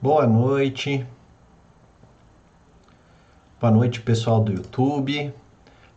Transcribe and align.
Boa 0.00 0.28
noite. 0.28 1.04
Boa 3.60 3.72
noite, 3.72 4.00
pessoal 4.00 4.40
do 4.40 4.52
YouTube. 4.52 5.34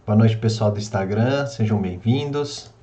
Boa 0.03 0.17
noite, 0.17 0.35
pessoal 0.37 0.71
do 0.71 0.79
Instagram. 0.79 1.45
Sejam 1.45 1.79
bem-vindos. 1.79 2.73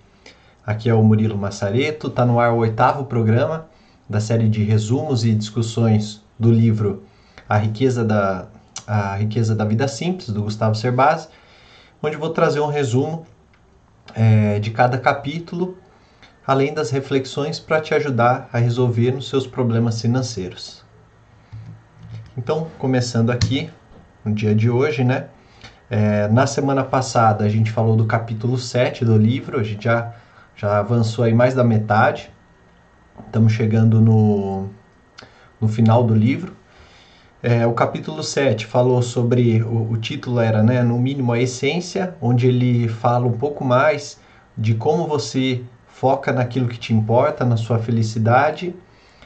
Aqui 0.65 0.89
é 0.89 0.95
o 0.95 1.03
Murilo 1.03 1.37
Massareto. 1.37 2.07
Está 2.07 2.25
no 2.25 2.39
ar 2.39 2.53
o 2.53 2.59
oitavo 2.59 3.05
programa 3.05 3.67
da 4.09 4.21
série 4.21 4.49
de 4.49 4.63
resumos 4.63 5.25
e 5.25 5.35
discussões 5.35 6.23
do 6.39 6.53
livro 6.53 7.03
A 7.49 7.57
Riqueza 7.57 8.05
da, 8.05 8.47
a 8.87 9.17
Riqueza 9.17 9.57
da 9.57 9.65
Vida 9.65 9.89
Simples, 9.89 10.29
do 10.29 10.45
Gustavo 10.45 10.77
Cerbasi, 10.77 11.27
onde 12.01 12.17
vou 12.17 12.31
trazer 12.31 12.61
um 12.61 12.69
resumo 12.69 13.27
é, 14.15 14.61
de 14.61 14.71
cada 14.71 14.97
capítulo, 14.97 15.77
além 16.47 16.73
das 16.73 16.93
reflexões 16.93 17.59
para 17.59 17.81
te 17.81 17.93
ajudar 17.93 18.49
a 18.53 18.59
resolver 18.59 19.17
os 19.17 19.29
seus 19.29 19.49
problemas 19.49 20.01
financeiros. 20.01 20.87
Então, 22.39 22.69
começando 22.79 23.31
aqui, 23.31 23.69
no 24.25 24.33
dia 24.33 24.55
de 24.55 24.71
hoje, 24.71 25.03
né? 25.03 25.25
É, 25.91 26.29
na 26.29 26.47
semana 26.47 26.85
passada 26.85 27.45
a 27.45 27.49
gente 27.49 27.73
falou 27.73 27.97
do 27.97 28.07
capítulo 28.07 28.57
7 28.57 29.05
do 29.05 29.19
livro, 29.19 29.59
a 29.59 29.63
gente 29.65 29.83
já, 29.83 30.15
já 30.55 30.79
avançou 30.79 31.25
aí 31.25 31.35
mais 31.35 31.53
da 31.53 31.65
metade, 31.65 32.31
estamos 33.27 33.53
chegando 33.53 34.01
no, 34.01 34.69
no 35.61 35.67
final 35.67 36.05
do 36.05 36.15
livro. 36.15 36.55
É, 37.43 37.67
o 37.67 37.73
capítulo 37.73 38.23
7 38.23 38.67
falou 38.67 39.03
sobre, 39.03 39.61
o, 39.65 39.91
o, 39.91 39.97
título 39.97 40.39
era, 40.39 40.63
né, 40.63 40.81
no 40.81 40.97
mínimo, 40.97 41.33
a 41.33 41.41
essência, 41.41 42.15
onde 42.21 42.47
ele 42.47 42.87
fala 42.87 43.27
um 43.27 43.37
pouco 43.37 43.65
mais 43.65 44.21
de 44.57 44.77
como 44.77 45.09
você 45.09 45.65
foca 45.89 46.33
naquilo 46.33 46.69
que 46.69 46.79
te 46.79 46.95
importa, 46.95 47.45
na 47.45 47.57
sua 47.57 47.81
felicidade, 47.81 48.77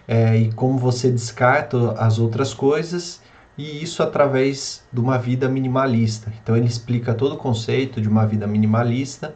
é, 0.06 0.36
e 0.36 0.52
como 0.52 0.78
você 0.78 1.10
descarta 1.10 1.92
as 1.92 2.18
outras 2.18 2.52
coisas, 2.52 3.22
e 3.56 3.82
isso 3.82 4.02
através 4.02 4.82
de 4.92 5.00
uma 5.00 5.18
vida 5.18 5.48
minimalista. 5.48 6.32
Então 6.42 6.56
ele 6.56 6.66
explica 6.66 7.14
todo 7.14 7.34
o 7.34 7.38
conceito 7.38 8.00
de 8.00 8.08
uma 8.08 8.26
vida 8.26 8.46
minimalista, 8.46 9.34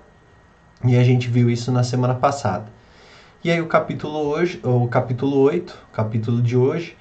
e 0.84 0.97
a 0.97 1.05
gente 1.05 1.28
viu 1.28 1.50
isso 1.50 1.73
na 1.73 1.83
semana 1.83 2.14
passada. 2.14 2.67
E 3.45 3.50
aí 3.50 3.61
o 3.61 3.67
capítulo 3.67 4.19
hoje, 4.19 4.61
o 4.64 4.89
capítulo 4.89 5.39
8, 5.39 5.77
capítulo 5.92 6.42
de 6.42 6.56
hoje, 6.56 6.97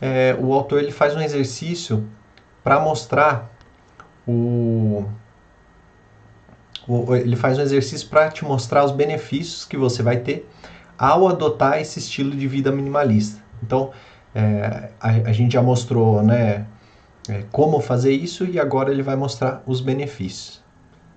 é, 0.00 0.36
o 0.38 0.52
autor 0.52 0.82
ele 0.82 0.92
faz 0.92 1.14
um 1.16 1.20
exercício 1.20 2.06
para 2.62 2.78
mostrar 2.78 3.50
o, 4.26 5.04
o, 6.86 7.14
ele 7.14 7.36
faz 7.36 7.58
um 7.58 7.62
exercício 7.62 8.08
para 8.08 8.30
te 8.30 8.44
mostrar 8.44 8.84
os 8.84 8.92
benefícios 8.92 9.64
que 9.64 9.76
você 9.76 10.02
vai 10.02 10.18
ter 10.18 10.48
ao 11.00 11.26
adotar 11.26 11.80
esse 11.80 11.98
estilo 11.98 12.36
de 12.36 12.46
vida 12.46 12.70
minimalista. 12.70 13.42
Então, 13.62 13.90
é, 14.34 14.90
a, 15.00 15.08
a, 15.08 15.32
gente 15.32 15.54
já 15.54 15.62
mostrou 15.62 16.22
né, 16.22 16.66
é, 17.26 17.42
como 17.50 17.80
fazer 17.80 18.12
isso 18.12 18.44
e 18.44 18.60
agora 18.60 18.92
ele 18.92 19.02
vai 19.02 19.16
mostrar 19.16 19.62
os 19.66 19.80
benefícios. 19.80 20.62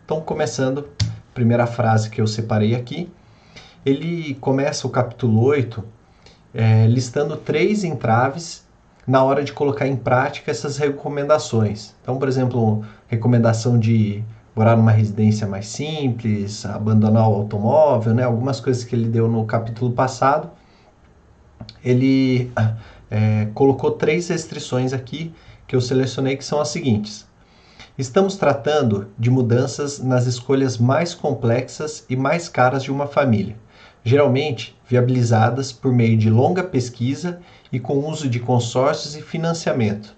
Então, 0.05 0.21
começando, 0.21 0.87
primeira 1.33 1.67
frase 1.67 2.09
que 2.09 2.21
eu 2.21 2.27
separei 2.27 2.73
aqui, 2.73 3.11
ele 3.85 4.35
começa 4.35 4.87
o 4.87 4.89
capítulo 4.89 5.43
8 5.43 5.83
é, 6.53 6.87
listando 6.87 7.35
três 7.35 7.83
entraves 7.83 8.65
na 9.05 9.21
hora 9.21 9.43
de 9.43 9.51
colocar 9.51 9.85
em 9.85 9.97
prática 9.97 10.49
essas 10.49 10.77
recomendações. 10.77 11.93
Então, 12.01 12.17
por 12.17 12.29
exemplo, 12.29 12.85
recomendação 13.07 13.77
de 13.77 14.23
morar 14.55 14.75
numa 14.75 14.91
residência 14.91 15.47
mais 15.47 15.67
simples, 15.67 16.65
abandonar 16.65 17.27
o 17.29 17.35
automóvel, 17.35 18.13
né? 18.13 18.23
algumas 18.23 18.59
coisas 18.59 18.83
que 18.83 18.95
ele 18.95 19.07
deu 19.07 19.27
no 19.27 19.45
capítulo 19.45 19.91
passado. 19.91 20.49
Ele 21.83 22.51
é, 23.09 23.47
colocou 23.53 23.91
três 23.91 24.27
restrições 24.27 24.93
aqui 24.93 25.33
que 25.67 25.75
eu 25.75 25.81
selecionei 25.81 26.37
que 26.37 26.45
são 26.45 26.61
as 26.61 26.69
seguintes. 26.69 27.27
Estamos 27.97 28.35
tratando 28.35 29.07
de 29.19 29.29
mudanças 29.29 29.99
nas 29.99 30.25
escolhas 30.25 30.77
mais 30.77 31.13
complexas 31.13 32.05
e 32.09 32.15
mais 32.15 32.49
caras 32.49 32.83
de 32.83 32.91
uma 32.91 33.05
família, 33.05 33.55
geralmente 34.03 34.75
viabilizadas 34.87 35.71
por 35.71 35.91
meio 35.91 36.17
de 36.17 36.29
longa 36.29 36.63
pesquisa 36.63 37.39
e 37.71 37.79
com 37.79 37.99
uso 38.07 38.27
de 38.27 38.39
consórcios 38.39 39.15
e 39.15 39.21
financiamento. 39.21 40.15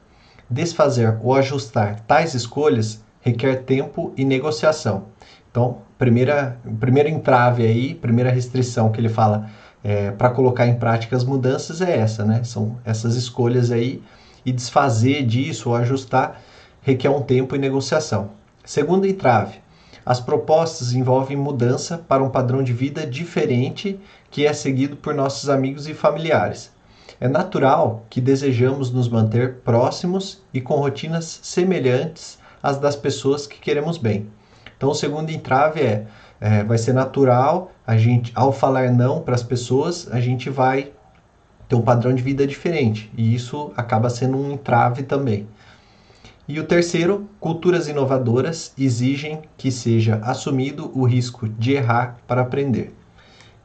Desfazer 0.49 1.17
ou 1.21 1.35
ajustar 1.35 1.99
tais 2.01 2.33
escolhas 2.33 3.03
requer 3.25 3.63
tempo 3.63 4.13
e 4.15 4.23
negociação. 4.23 5.05
Então, 5.49 5.79
primeira, 5.97 6.59
primeiro 6.79 7.09
entrave 7.09 7.65
aí, 7.65 7.95
primeira 7.95 8.29
restrição 8.29 8.91
que 8.91 9.01
ele 9.01 9.09
fala 9.09 9.49
é, 9.83 10.11
para 10.11 10.29
colocar 10.29 10.67
em 10.67 10.75
prática 10.75 11.15
as 11.15 11.23
mudanças 11.23 11.81
é 11.81 11.97
essa, 11.97 12.23
né? 12.23 12.43
São 12.43 12.77
essas 12.85 13.15
escolhas 13.15 13.71
aí 13.71 14.01
e 14.45 14.51
desfazer 14.51 15.25
disso 15.25 15.69
ou 15.69 15.75
ajustar 15.75 16.39
requer 16.83 17.09
um 17.09 17.21
tempo 17.21 17.55
e 17.55 17.59
negociação. 17.59 18.29
Segundo 18.63 19.07
entrave, 19.07 19.57
as 20.05 20.19
propostas 20.19 20.93
envolvem 20.93 21.35
mudança 21.35 21.97
para 21.97 22.23
um 22.23 22.29
padrão 22.29 22.61
de 22.61 22.73
vida 22.73 23.07
diferente 23.07 23.99
que 24.29 24.45
é 24.45 24.53
seguido 24.53 24.95
por 24.95 25.15
nossos 25.15 25.49
amigos 25.49 25.87
e 25.87 25.95
familiares. 25.95 26.71
É 27.19 27.27
natural 27.27 28.05
que 28.07 28.21
desejamos 28.21 28.91
nos 28.91 29.09
manter 29.09 29.55
próximos 29.63 30.43
e 30.53 30.61
com 30.61 30.75
rotinas 30.75 31.39
semelhantes 31.41 32.37
as 32.65 32.79
das 32.79 32.95
pessoas 32.95 33.45
que 33.45 33.59
queremos 33.59 33.97
bem. 33.97 34.27
Então, 34.75 34.89
o 34.89 34.95
segundo 34.95 35.29
entrave 35.29 35.81
é, 35.81 36.07
é 36.41 36.63
vai 36.63 36.77
ser 36.77 36.93
natural, 36.93 37.71
a 37.85 37.95
gente, 37.95 38.31
ao 38.35 38.51
falar 38.51 38.91
não 38.91 39.21
para 39.21 39.35
as 39.35 39.43
pessoas, 39.43 40.07
a 40.11 40.19
gente 40.19 40.49
vai 40.49 40.91
ter 41.69 41.75
um 41.75 41.81
padrão 41.81 42.13
de 42.13 42.21
vida 42.21 42.45
diferente, 42.45 43.11
e 43.15 43.33
isso 43.33 43.71
acaba 43.77 44.09
sendo 44.09 44.37
um 44.37 44.51
entrave 44.51 45.03
também. 45.03 45.47
E 46.47 46.59
o 46.59 46.63
terceiro, 46.63 47.27
culturas 47.39 47.87
inovadoras 47.87 48.71
exigem 48.77 49.41
que 49.57 49.71
seja 49.71 50.19
assumido 50.23 50.91
o 50.93 51.03
risco 51.03 51.49
de 51.49 51.73
errar 51.73 52.17
para 52.27 52.41
aprender. 52.41 52.93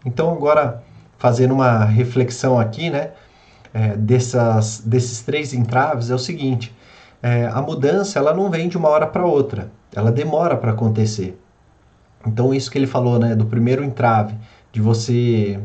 Então, 0.04 0.32
agora, 0.32 0.82
fazendo 1.18 1.52
uma 1.52 1.84
reflexão 1.84 2.58
aqui, 2.58 2.88
né, 2.88 3.10
é, 3.74 3.96
dessas, 3.96 4.80
desses 4.80 5.20
três 5.20 5.52
entraves, 5.52 6.10
é 6.10 6.14
o 6.14 6.18
seguinte: 6.18 6.74
é, 7.22 7.46
a 7.46 7.60
mudança 7.60 8.18
ela 8.18 8.32
não 8.32 8.50
vem 8.50 8.68
de 8.68 8.78
uma 8.78 8.88
hora 8.88 9.06
para 9.06 9.24
outra, 9.24 9.70
ela 9.94 10.10
demora 10.10 10.56
para 10.56 10.72
acontecer. 10.72 11.38
Então 12.26 12.54
isso 12.54 12.70
que 12.70 12.78
ele 12.78 12.86
falou, 12.86 13.18
né, 13.18 13.34
do 13.34 13.46
primeiro 13.46 13.84
entrave, 13.84 14.34
de 14.72 14.80
você 14.80 15.60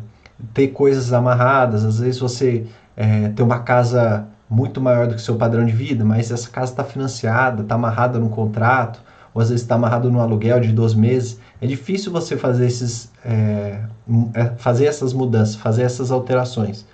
ter 0.54 0.70
coisas 0.70 1.14
amarradas, 1.14 1.86
às 1.86 2.00
vezes 2.00 2.20
você 2.20 2.66
é, 2.96 3.30
ter 3.30 3.44
uma 3.44 3.60
casa 3.60 4.28
muito 4.50 4.80
maior 4.80 5.08
do 5.08 5.16
que 5.16 5.22
seu 5.22 5.36
padrão 5.36 5.66
de 5.66 5.72
vida, 5.72 6.04
mas 6.06 6.32
essa 6.32 6.50
casa 6.50 6.72
está 6.72 6.84
financiada, 6.84 7.64
está 7.64 7.76
amarrada 7.76 8.20
num 8.20 8.30
contrato, 8.30 9.02
ou 9.34 9.42
às 9.42 9.50
vezes 9.50 9.64
está 9.64 9.76
amarrado 9.76 10.10
num 10.12 10.22
aluguel 10.22 10.60
de 10.60 10.72
dois 10.72 10.94
meses. 10.94 11.40
É 11.62 11.68
difícil 11.68 12.12
você 12.12 12.38
fazer, 12.38 12.68
esses, 12.68 13.12
é, 13.24 13.82
é 14.34 14.46
fazer 14.58 14.86
essas 14.86 15.14
mudanças, 15.14 15.56
fazer 15.56 15.84
essas 15.84 16.12
alterações. 16.12 16.86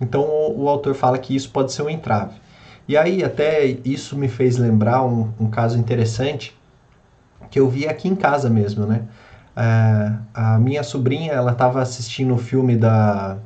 Então 0.00 0.22
o, 0.22 0.62
o 0.62 0.68
autor 0.68 0.94
fala 0.94 1.18
que 1.18 1.34
isso 1.34 1.50
pode 1.50 1.72
ser 1.72 1.82
um 1.82 1.90
entrave. 1.90 2.43
E 2.86 2.96
aí, 2.96 3.24
até 3.24 3.64
isso 3.84 4.16
me 4.16 4.28
fez 4.28 4.56
lembrar 4.56 5.04
um, 5.04 5.32
um 5.40 5.48
caso 5.48 5.78
interessante 5.78 6.54
que 7.50 7.58
eu 7.58 7.68
vi 7.68 7.86
aqui 7.86 8.08
em 8.08 8.14
casa 8.14 8.50
mesmo, 8.50 8.86
né? 8.86 9.02
É, 9.56 10.12
a 10.34 10.58
minha 10.58 10.82
sobrinha, 10.82 11.32
ela 11.32 11.52
estava 11.52 11.80
assistindo 11.80 12.34
o 12.34 12.38
filme 12.38 12.76
da, 12.76 13.38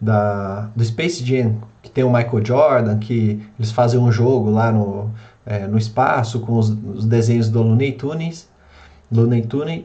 da, 0.00 0.70
do 0.74 0.84
Space 0.84 1.24
Jam, 1.24 1.56
que 1.82 1.90
tem 1.90 2.04
o 2.04 2.12
Michael 2.12 2.44
Jordan, 2.44 2.98
que 2.98 3.44
eles 3.58 3.72
fazem 3.72 3.98
um 3.98 4.12
jogo 4.12 4.50
lá 4.50 4.70
no, 4.70 5.10
é, 5.44 5.66
no 5.66 5.76
espaço 5.76 6.40
com 6.40 6.56
os, 6.58 6.70
os, 6.70 7.04
desenhos 7.04 7.48
do 7.48 7.62
Looney 7.62 7.92
Tunes, 7.92 8.48
Looney 9.10 9.42
Tunes, 9.42 9.84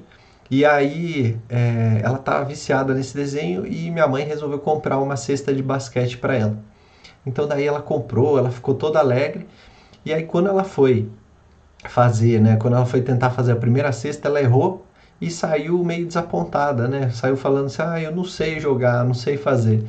e 0.52 0.66
aí 0.66 1.38
é, 1.50 2.02
ela 2.04 2.18
estava 2.18 2.46
viciada 2.46 2.94
nesse 2.94 3.16
desenho 3.16 3.66
e 3.66 3.92
minha 3.92 4.08
mãe 4.08 4.26
resolveu 4.26 4.60
comprar 4.60 5.00
uma 5.00 5.16
cesta 5.16 5.54
de 5.54 5.62
basquete 5.62 6.18
para 6.18 6.36
ela. 6.36 6.69
Então 7.26 7.48
daí 7.48 7.66
ela 7.66 7.82
comprou, 7.82 8.38
ela 8.38 8.52
ficou 8.52 8.76
toda 8.76 9.00
alegre. 9.00 9.48
E 10.06 10.14
aí 10.14 10.24
quando 10.24 10.48
ela 10.48 10.64
foi 10.64 11.10
fazer, 11.86 12.42
né, 12.42 12.58
quando 12.58 12.76
ela 12.76 12.86
foi 12.86 13.02
tentar 13.02 13.30
fazer 13.32 13.54
a 13.54 13.56
primeira 13.56 13.92
cesta, 13.92 14.28
ela 14.28 14.42
errou 14.42 14.86
e 15.22 15.30
saiu 15.30 15.84
meio 15.84 16.08
desapontada, 16.08 16.88
né? 16.88 17.10
Saiu 17.10 17.36
falando 17.38 17.66
assim: 17.68 17.82
"Ah, 17.82 18.02
eu 18.02 18.12
não 18.12 18.24
sei 18.24 18.60
jogar, 18.60 19.04
não 19.06 19.14
sei 19.14 19.38
fazer". 19.38 19.86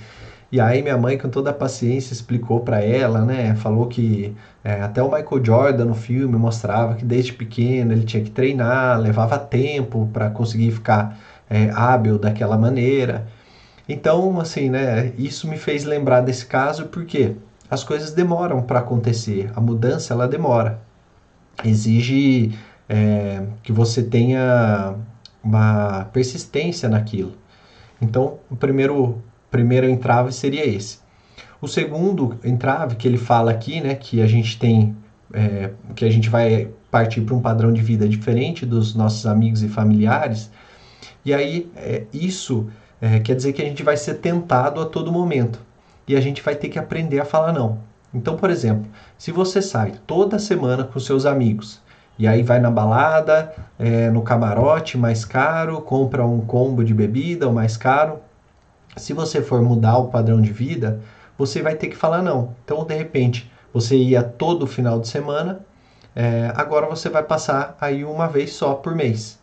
E 0.52 0.60
aí 0.60 0.82
minha 0.82 0.98
mãe, 0.98 1.16
com 1.16 1.28
toda 1.28 1.50
a 1.50 1.52
paciência, 1.52 2.12
explicou 2.12 2.60
para 2.60 2.82
ela, 2.82 3.24
né? 3.24 3.54
Falou 3.54 3.86
que 3.86 4.34
é, 4.64 4.82
até 4.82 5.00
o 5.02 5.06
Michael 5.10 5.44
Jordan 5.44 5.84
no 5.84 5.94
filme 5.94 6.36
mostrava 6.36 6.94
que 6.96 7.04
desde 7.04 7.32
pequeno 7.32 7.92
ele 7.92 8.04
tinha 8.04 8.22
que 8.22 8.30
treinar, 8.30 8.98
levava 9.00 9.38
tempo 9.38 10.08
para 10.12 10.28
conseguir 10.30 10.72
ficar 10.72 11.16
é, 11.48 11.70
hábil 11.70 12.18
daquela 12.18 12.58
maneira. 12.58 13.28
Então, 13.92 14.38
assim, 14.38 14.70
né, 14.70 15.12
isso 15.18 15.48
me 15.48 15.58
fez 15.58 15.82
lembrar 15.82 16.20
desse 16.20 16.46
caso 16.46 16.86
porque 16.86 17.34
as 17.68 17.82
coisas 17.82 18.12
demoram 18.12 18.62
para 18.62 18.78
acontecer, 18.78 19.50
a 19.52 19.60
mudança 19.60 20.14
ela 20.14 20.28
demora, 20.28 20.80
exige 21.64 22.56
é, 22.88 23.42
que 23.64 23.72
você 23.72 24.00
tenha 24.00 24.94
uma 25.42 26.04
persistência 26.12 26.88
naquilo. 26.88 27.32
Então, 28.00 28.38
o 28.48 28.54
primeiro, 28.54 29.20
primeiro 29.50 29.88
entrave 29.88 30.30
seria 30.30 30.64
esse. 30.64 31.00
O 31.60 31.66
segundo 31.66 32.38
entrave 32.44 32.94
que 32.94 33.08
ele 33.08 33.18
fala 33.18 33.50
aqui, 33.50 33.80
né, 33.80 33.96
que 33.96 34.22
a 34.22 34.26
gente 34.28 34.56
tem, 34.56 34.96
é, 35.34 35.70
que 35.96 36.04
a 36.04 36.10
gente 36.10 36.30
vai 36.30 36.68
partir 36.92 37.22
para 37.22 37.34
um 37.34 37.40
padrão 37.40 37.72
de 37.72 37.82
vida 37.82 38.08
diferente 38.08 38.64
dos 38.64 38.94
nossos 38.94 39.26
amigos 39.26 39.64
e 39.64 39.68
familiares, 39.68 40.48
e 41.24 41.34
aí 41.34 41.68
é, 41.74 42.04
isso 42.12 42.68
é, 43.00 43.18
quer 43.20 43.34
dizer 43.34 43.52
que 43.52 43.62
a 43.62 43.64
gente 43.64 43.82
vai 43.82 43.96
ser 43.96 44.14
tentado 44.14 44.80
a 44.80 44.86
todo 44.86 45.12
momento 45.12 45.60
e 46.06 46.16
a 46.16 46.20
gente 46.20 46.42
vai 46.42 46.54
ter 46.54 46.68
que 46.68 46.78
aprender 46.78 47.20
a 47.20 47.24
falar 47.24 47.52
não. 47.52 47.78
Então, 48.12 48.36
por 48.36 48.50
exemplo, 48.50 48.90
se 49.16 49.30
você 49.30 49.62
sai 49.62 49.94
toda 50.06 50.38
semana 50.38 50.84
com 50.84 50.98
seus 50.98 51.24
amigos 51.24 51.80
e 52.18 52.26
aí 52.26 52.42
vai 52.42 52.58
na 52.58 52.70
balada, 52.70 53.54
é, 53.78 54.10
no 54.10 54.22
camarote 54.22 54.98
mais 54.98 55.24
caro, 55.24 55.80
compra 55.80 56.26
um 56.26 56.40
combo 56.40 56.84
de 56.84 56.92
bebida 56.92 57.48
o 57.48 57.52
mais 57.52 57.76
caro, 57.76 58.18
se 58.96 59.12
você 59.12 59.40
for 59.40 59.62
mudar 59.62 59.98
o 59.98 60.08
padrão 60.08 60.40
de 60.40 60.52
vida, 60.52 61.00
você 61.38 61.62
vai 61.62 61.74
ter 61.74 61.88
que 61.88 61.96
falar 61.96 62.22
não. 62.22 62.54
Então, 62.64 62.84
de 62.84 62.94
repente, 62.94 63.50
você 63.72 63.96
ia 63.96 64.22
todo 64.22 64.66
final 64.66 65.00
de 65.00 65.08
semana, 65.08 65.60
é, 66.14 66.52
agora 66.56 66.86
você 66.86 67.08
vai 67.08 67.22
passar 67.22 67.76
aí 67.80 68.04
uma 68.04 68.26
vez 68.26 68.52
só 68.52 68.74
por 68.74 68.94
mês. 68.94 69.38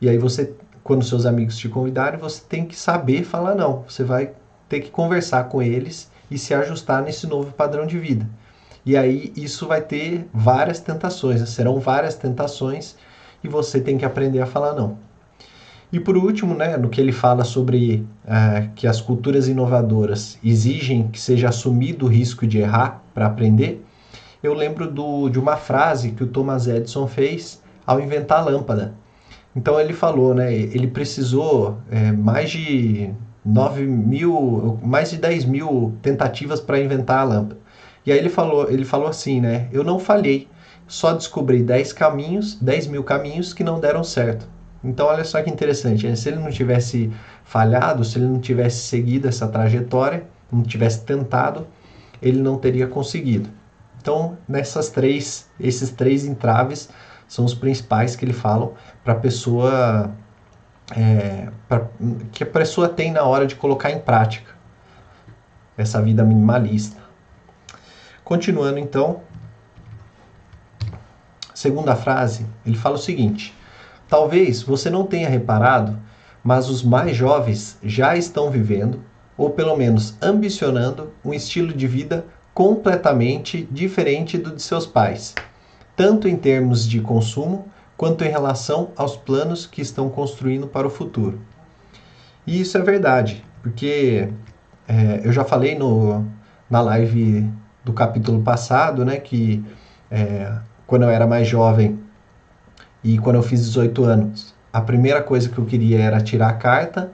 E 0.00 0.08
aí 0.08 0.16
você, 0.16 0.54
quando 0.84 1.02
seus 1.02 1.24
amigos 1.24 1.56
te 1.56 1.68
convidarem, 1.68 2.20
você 2.20 2.42
tem 2.46 2.66
que 2.66 2.76
saber 2.76 3.24
falar 3.24 3.54
não. 3.54 3.84
Você 3.88 4.04
vai 4.04 4.32
ter 4.68 4.80
que 4.80 4.90
conversar 4.90 5.44
com 5.44 5.62
eles 5.62 6.10
e 6.30 6.36
se 6.36 6.52
ajustar 6.52 7.02
nesse 7.02 7.26
novo 7.26 7.50
padrão 7.52 7.86
de 7.86 7.98
vida. 7.98 8.28
E 8.84 8.94
aí 8.94 9.32
isso 9.34 9.66
vai 9.66 9.80
ter 9.80 10.28
várias 10.32 10.78
tentações, 10.80 11.40
né? 11.40 11.46
serão 11.46 11.80
várias 11.80 12.16
tentações 12.16 12.96
e 13.42 13.48
você 13.48 13.80
tem 13.80 13.96
que 13.96 14.04
aprender 14.04 14.40
a 14.40 14.46
falar 14.46 14.74
não. 14.74 14.98
E 15.90 15.98
por 15.98 16.18
último, 16.18 16.54
né, 16.54 16.76
no 16.76 16.90
que 16.90 17.00
ele 17.00 17.12
fala 17.12 17.44
sobre 17.44 18.06
uh, 18.24 18.68
que 18.74 18.86
as 18.86 19.00
culturas 19.00 19.48
inovadoras 19.48 20.38
exigem 20.44 21.08
que 21.08 21.20
seja 21.20 21.48
assumido 21.48 22.04
o 22.04 22.08
risco 22.08 22.46
de 22.46 22.58
errar 22.58 23.02
para 23.14 23.26
aprender, 23.26 23.82
eu 24.42 24.52
lembro 24.52 24.90
do, 24.90 25.30
de 25.30 25.38
uma 25.38 25.56
frase 25.56 26.10
que 26.10 26.24
o 26.24 26.26
Thomas 26.26 26.66
Edison 26.66 27.06
fez 27.06 27.62
ao 27.86 28.00
inventar 28.00 28.40
a 28.40 28.44
lâmpada. 28.44 28.92
Então 29.54 29.78
ele 29.80 29.92
falou, 29.92 30.34
né, 30.34 30.52
ele 30.52 30.88
precisou 30.88 31.78
é, 31.90 32.10
mais 32.10 32.50
de 32.50 33.10
9 33.44 33.82
mil, 33.82 34.78
mais 34.82 35.10
de 35.10 35.18
10 35.18 35.44
mil 35.44 35.94
tentativas 36.02 36.60
para 36.60 36.80
inventar 36.80 37.20
a 37.20 37.24
lâmpada. 37.24 37.58
E 38.04 38.12
aí 38.12 38.18
ele 38.18 38.28
falou, 38.28 38.70
ele 38.70 38.84
falou 38.84 39.06
assim, 39.06 39.40
né, 39.40 39.68
eu 39.72 39.84
não 39.84 39.98
falhei, 39.98 40.48
só 40.86 41.12
descobri 41.12 41.62
10 41.62 41.92
caminhos, 41.92 42.54
10 42.60 42.88
mil 42.88 43.04
caminhos 43.04 43.52
que 43.52 43.64
não 43.64 43.80
deram 43.80 44.02
certo. 44.02 44.46
Então, 44.82 45.06
olha 45.06 45.24
só 45.24 45.40
que 45.42 45.50
interessante. 45.50 46.06
Né? 46.06 46.14
Se 46.14 46.28
ele 46.28 46.38
não 46.38 46.50
tivesse 46.50 47.10
falhado, 47.42 48.04
se 48.04 48.18
ele 48.18 48.26
não 48.26 48.38
tivesse 48.38 48.82
seguido 48.82 49.26
essa 49.26 49.48
trajetória, 49.48 50.24
não 50.52 50.62
tivesse 50.62 51.02
tentado, 51.04 51.66
ele 52.20 52.38
não 52.38 52.58
teria 52.58 52.86
conseguido. 52.86 53.48
Então, 54.00 54.36
nessas 54.46 54.90
três, 54.90 55.48
esses 55.58 55.90
três 55.90 56.26
entraves 56.26 56.90
são 57.28 57.44
os 57.44 57.54
principais 57.54 58.16
que 58.16 58.24
ele 58.24 58.32
falam 58.32 58.72
para 59.02 59.14
a 59.14 59.16
pessoa 59.16 60.14
é, 60.96 61.48
pra, 61.68 61.86
que 62.32 62.42
a 62.42 62.46
pessoa 62.46 62.88
tem 62.88 63.10
na 63.10 63.22
hora 63.22 63.46
de 63.46 63.56
colocar 63.56 63.90
em 63.90 63.98
prática 63.98 64.52
essa 65.76 66.00
vida 66.00 66.22
minimalista. 66.22 67.02
Continuando 68.22 68.78
então, 68.78 69.22
segunda 71.54 71.96
frase, 71.96 72.46
ele 72.64 72.76
fala 72.76 72.96
o 72.96 72.98
seguinte: 72.98 73.54
Talvez 74.08 74.62
você 74.62 74.90
não 74.90 75.04
tenha 75.04 75.28
reparado, 75.28 75.98
mas 76.42 76.68
os 76.68 76.82
mais 76.82 77.16
jovens 77.16 77.78
já 77.82 78.16
estão 78.16 78.50
vivendo, 78.50 79.00
ou 79.36 79.50
pelo 79.50 79.76
menos 79.76 80.16
ambicionando, 80.22 81.12
um 81.24 81.32
estilo 81.32 81.72
de 81.72 81.86
vida 81.86 82.24
completamente 82.52 83.66
diferente 83.70 84.38
do 84.38 84.54
de 84.54 84.62
seus 84.62 84.86
pais, 84.86 85.34
tanto 85.96 86.28
em 86.28 86.36
termos 86.36 86.88
de 86.88 87.00
consumo 87.00 87.66
quanto 87.96 88.24
em 88.24 88.28
relação 88.28 88.90
aos 88.96 89.16
planos 89.16 89.66
que 89.66 89.80
estão 89.80 90.08
construindo 90.08 90.66
para 90.66 90.86
o 90.86 90.90
futuro. 90.90 91.40
E 92.46 92.60
isso 92.60 92.76
é 92.76 92.82
verdade, 92.82 93.44
porque 93.62 94.28
é, 94.86 95.20
eu 95.24 95.32
já 95.32 95.44
falei 95.44 95.78
no, 95.78 96.24
na 96.68 96.80
live 96.80 97.50
do 97.84 97.92
capítulo 97.92 98.42
passado, 98.42 99.04
né, 99.04 99.16
que 99.16 99.64
é, 100.10 100.52
quando 100.86 101.02
eu 101.02 101.10
era 101.10 101.26
mais 101.26 101.46
jovem 101.46 101.98
e 103.02 103.18
quando 103.18 103.36
eu 103.36 103.42
fiz 103.42 103.60
18 103.64 104.04
anos, 104.04 104.54
a 104.72 104.80
primeira 104.80 105.22
coisa 105.22 105.48
que 105.48 105.56
eu 105.56 105.64
queria 105.64 106.00
era 106.00 106.20
tirar 106.20 106.48
a 106.48 106.54
carta. 106.54 107.12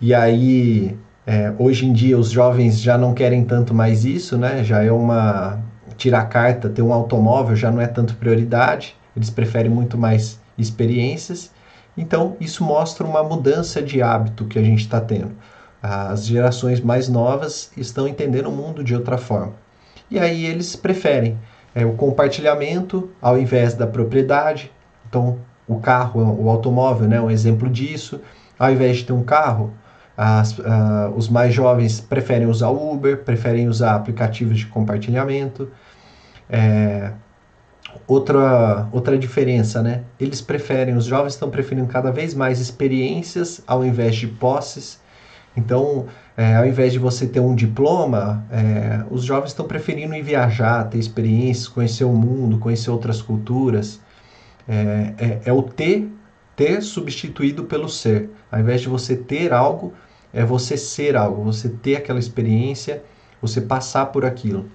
E 0.00 0.12
aí, 0.12 0.98
é, 1.26 1.52
hoje 1.58 1.86
em 1.86 1.92
dia, 1.92 2.18
os 2.18 2.30
jovens 2.30 2.80
já 2.80 2.98
não 2.98 3.14
querem 3.14 3.44
tanto 3.44 3.72
mais 3.72 4.04
isso, 4.04 4.36
né? 4.36 4.62
Já 4.62 4.82
é 4.82 4.92
uma. 4.92 5.58
Tirar 6.00 6.24
carta, 6.30 6.70
ter 6.70 6.80
um 6.80 6.94
automóvel 6.94 7.54
já 7.54 7.70
não 7.70 7.78
é 7.78 7.86
tanto 7.86 8.16
prioridade. 8.16 8.96
Eles 9.14 9.28
preferem 9.28 9.70
muito 9.70 9.98
mais 9.98 10.40
experiências. 10.56 11.50
Então, 11.94 12.38
isso 12.40 12.64
mostra 12.64 13.06
uma 13.06 13.22
mudança 13.22 13.82
de 13.82 14.00
hábito 14.00 14.46
que 14.46 14.58
a 14.58 14.62
gente 14.62 14.80
está 14.80 14.98
tendo. 14.98 15.32
As 15.82 16.24
gerações 16.24 16.80
mais 16.80 17.06
novas 17.06 17.70
estão 17.76 18.08
entendendo 18.08 18.46
o 18.46 18.52
mundo 18.52 18.82
de 18.82 18.94
outra 18.94 19.18
forma. 19.18 19.52
E 20.10 20.18
aí 20.18 20.46
eles 20.46 20.74
preferem 20.74 21.38
é, 21.74 21.84
o 21.84 21.92
compartilhamento 21.92 23.10
ao 23.20 23.38
invés 23.38 23.74
da 23.74 23.86
propriedade, 23.86 24.72
então, 25.06 25.38
o 25.68 25.80
carro, 25.80 26.20
o 26.42 26.48
automóvel, 26.48 27.06
né, 27.06 27.20
um 27.20 27.30
exemplo 27.30 27.68
disso. 27.68 28.22
Ao 28.58 28.72
invés 28.72 28.96
de 28.98 29.04
ter 29.04 29.12
um 29.12 29.22
carro, 29.22 29.74
as, 30.16 30.58
uh, 30.58 31.12
os 31.14 31.28
mais 31.28 31.52
jovens 31.52 32.00
preferem 32.00 32.46
usar 32.46 32.70
Uber, 32.70 33.22
preferem 33.22 33.68
usar 33.68 33.94
aplicativos 33.94 34.58
de 34.58 34.66
compartilhamento. 34.66 35.70
É, 36.50 37.12
outra, 38.06 38.88
outra 38.92 39.16
diferença, 39.16 39.82
né? 39.82 40.02
Eles 40.18 40.40
preferem, 40.40 40.96
os 40.96 41.04
jovens 41.04 41.34
estão 41.34 41.50
preferindo 41.50 41.86
cada 41.86 42.10
vez 42.10 42.34
mais 42.34 42.60
experiências 42.60 43.62
ao 43.66 43.84
invés 43.84 44.16
de 44.16 44.26
posses. 44.26 45.00
Então, 45.56 46.06
é, 46.36 46.56
ao 46.56 46.66
invés 46.66 46.92
de 46.92 46.98
você 46.98 47.26
ter 47.26 47.40
um 47.40 47.54
diploma, 47.54 48.44
é, 48.50 49.04
os 49.10 49.24
jovens 49.24 49.50
estão 49.50 49.66
preferindo 49.66 50.14
ir 50.14 50.22
viajar, 50.22 50.84
ter 50.84 50.98
experiências, 50.98 51.68
conhecer 51.68 52.04
o 52.04 52.12
mundo, 52.12 52.58
conhecer 52.58 52.90
outras 52.90 53.20
culturas. 53.20 54.00
É, 54.68 55.14
é, 55.18 55.40
é, 55.46 55.52
o 55.52 55.62
ter, 55.62 56.08
ter 56.54 56.82
substituído 56.82 57.64
pelo 57.64 57.88
ser. 57.88 58.30
Ao 58.50 58.60
invés 58.60 58.80
de 58.80 58.88
você 58.88 59.16
ter 59.16 59.52
algo, 59.52 59.92
é 60.32 60.44
você 60.44 60.76
ser 60.76 61.16
algo, 61.16 61.42
você 61.42 61.68
ter 61.68 61.96
aquela 61.96 62.18
experiência, 62.18 63.02
você 63.42 63.60
passar 63.60 64.06
por 64.06 64.24
aquilo. 64.24 64.66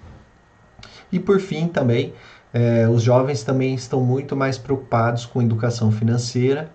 E 1.12 1.20
por 1.20 1.40
fim 1.40 1.68
também, 1.68 2.14
é, 2.54 2.88
os 2.88 3.02
jovens 3.02 3.44
também 3.44 3.76
estão 3.76 4.02
muito 4.02 4.36
mais 4.36 4.58
preocupados 4.58 5.26
com 5.26 5.42
educação 5.42 5.92
financeira 5.92 6.70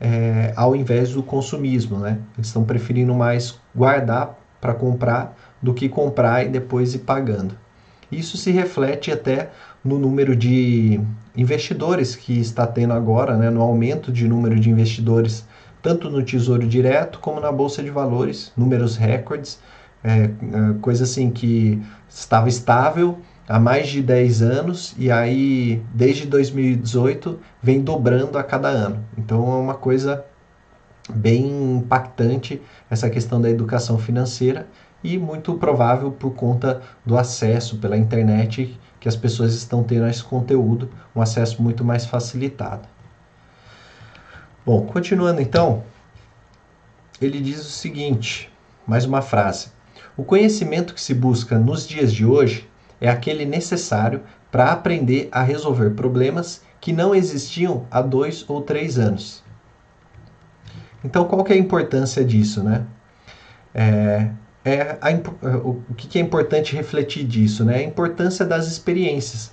é, 0.00 0.52
ao 0.56 0.74
invés 0.74 1.12
do 1.12 1.22
consumismo, 1.22 1.98
né? 1.98 2.18
Eles 2.36 2.48
estão 2.48 2.64
preferindo 2.64 3.14
mais 3.14 3.58
guardar 3.74 4.38
para 4.60 4.74
comprar 4.74 5.36
do 5.62 5.72
que 5.72 5.88
comprar 5.88 6.44
e 6.44 6.48
depois 6.48 6.94
ir 6.94 7.00
pagando. 7.00 7.56
Isso 8.10 8.36
se 8.36 8.50
reflete 8.50 9.10
até 9.10 9.50
no 9.84 9.98
número 9.98 10.36
de 10.36 11.00
investidores 11.36 12.14
que 12.14 12.38
está 12.38 12.66
tendo 12.66 12.92
agora, 12.92 13.36
né, 13.36 13.50
no 13.50 13.60
aumento 13.60 14.12
de 14.12 14.28
número 14.28 14.58
de 14.58 14.70
investidores, 14.70 15.46
tanto 15.82 16.08
no 16.08 16.22
Tesouro 16.22 16.66
Direto 16.66 17.18
como 17.18 17.40
na 17.40 17.50
Bolsa 17.50 17.82
de 17.82 17.90
Valores, 17.90 18.52
números 18.56 18.96
recordes, 18.96 19.58
é, 20.02 20.30
coisa 20.80 21.04
assim 21.04 21.30
que 21.30 21.82
estava 22.08 22.48
estável 22.48 23.18
há 23.48 23.58
mais 23.58 23.88
de 23.88 24.02
10 24.02 24.42
anos 24.42 24.94
e 24.98 25.10
aí 25.10 25.82
desde 25.92 26.26
2018 26.26 27.38
vem 27.62 27.80
dobrando 27.80 28.38
a 28.38 28.42
cada 28.42 28.68
ano. 28.68 29.04
Então 29.16 29.40
é 29.52 29.56
uma 29.56 29.74
coisa 29.74 30.24
bem 31.08 31.76
impactante 31.76 32.60
essa 32.90 33.10
questão 33.10 33.40
da 33.40 33.50
educação 33.50 33.98
financeira 33.98 34.66
e 35.02 35.18
muito 35.18 35.54
provável 35.54 36.10
por 36.10 36.30
conta 36.30 36.80
do 37.04 37.18
acesso 37.18 37.76
pela 37.76 37.96
internet 37.96 38.78
que 38.98 39.08
as 39.08 39.16
pessoas 39.16 39.52
estão 39.52 39.84
tendo 39.84 40.04
a 40.04 40.10
esse 40.10 40.24
conteúdo, 40.24 40.88
um 41.14 41.20
acesso 41.20 41.62
muito 41.62 41.84
mais 41.84 42.06
facilitado. 42.06 42.88
Bom, 44.64 44.86
continuando 44.86 45.42
então, 45.42 45.84
ele 47.20 47.38
diz 47.38 47.60
o 47.60 47.70
seguinte, 47.70 48.50
mais 48.86 49.04
uma 49.04 49.20
frase: 49.20 49.68
O 50.16 50.24
conhecimento 50.24 50.94
que 50.94 51.00
se 51.02 51.12
busca 51.12 51.58
nos 51.58 51.86
dias 51.86 52.10
de 52.10 52.24
hoje 52.24 52.66
é 53.00 53.08
aquele 53.08 53.44
necessário 53.44 54.22
para 54.50 54.72
aprender 54.72 55.28
a 55.32 55.42
resolver 55.42 55.90
problemas 55.90 56.62
que 56.80 56.92
não 56.92 57.14
existiam 57.14 57.86
há 57.90 58.00
dois 58.00 58.44
ou 58.48 58.62
três 58.62 58.98
anos. 58.98 59.42
Então, 61.04 61.24
qual 61.24 61.44
que 61.44 61.52
é 61.52 61.56
a 61.56 61.58
importância 61.58 62.24
disso, 62.24 62.62
né? 62.62 62.86
É, 63.74 64.30
é 64.64 64.98
a, 65.00 65.10
o 65.64 65.82
que 65.96 66.18
é 66.18 66.22
importante 66.22 66.74
refletir 66.74 67.24
disso, 67.24 67.64
né? 67.64 67.76
A 67.76 67.82
importância 67.82 68.46
das 68.46 68.66
experiências. 68.66 69.52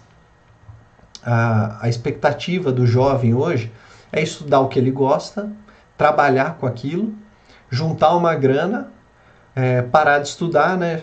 A, 1.23 1.85
a 1.85 1.89
expectativa 1.89 2.71
do 2.71 2.85
jovem 2.85 3.33
hoje 3.33 3.71
é 4.11 4.21
estudar 4.21 4.59
o 4.59 4.67
que 4.67 4.79
ele 4.79 4.91
gosta, 4.91 5.51
trabalhar 5.97 6.57
com 6.57 6.65
aquilo, 6.65 7.13
juntar 7.69 8.15
uma 8.15 8.33
grana, 8.35 8.91
é, 9.55 9.81
parar 9.81 10.19
de 10.19 10.29
estudar, 10.29 10.77
né, 10.77 11.01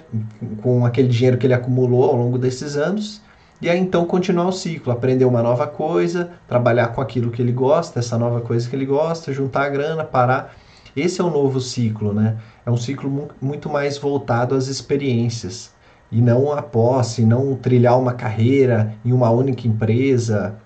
com 0.62 0.85
aquele 0.87 1.09
dinheiro 1.09 1.37
que 1.37 1.47
ele 1.47 1.55
acumulou 1.55 2.05
ao 2.05 2.17
longo 2.17 2.38
desses 2.38 2.76
anos, 2.76 3.21
e 3.61 3.69
aí 3.69 3.78
então 3.78 4.05
continuar 4.05 4.47
o 4.47 4.52
ciclo, 4.52 4.93
aprender 4.93 5.25
uma 5.25 5.43
nova 5.43 5.67
coisa, 5.67 6.31
trabalhar 6.47 6.88
com 6.88 7.00
aquilo 7.00 7.31
que 7.31 7.43
ele 7.43 7.52
gosta, 7.52 7.99
essa 7.99 8.17
nova 8.17 8.40
coisa 8.40 8.69
que 8.69 8.76
ele 8.76 8.87
gosta, 8.87 9.33
juntar 9.33 9.64
a 9.64 9.69
grana, 9.69 10.05
parar. 10.05 10.55
Esse 10.97 11.21
é 11.21 11.25
o 11.25 11.31
novo 11.31 11.61
ciclo, 11.61 12.12
né? 12.12 12.37
É 12.64 12.71
um 12.71 12.76
ciclo 12.76 13.28
muito 13.40 13.69
mais 13.69 13.99
voltado 13.99 14.55
às 14.55 14.69
experiências 14.69 15.73
e 16.11 16.21
não 16.21 16.52
a 16.52 16.62
posse, 16.62 17.25
não 17.25 17.57
trilhar 17.57 17.99
uma 17.99 18.14
carreira 18.14 18.95
em 19.05 19.12
uma 19.12 19.28
única 19.31 19.67
empresa 19.67 20.57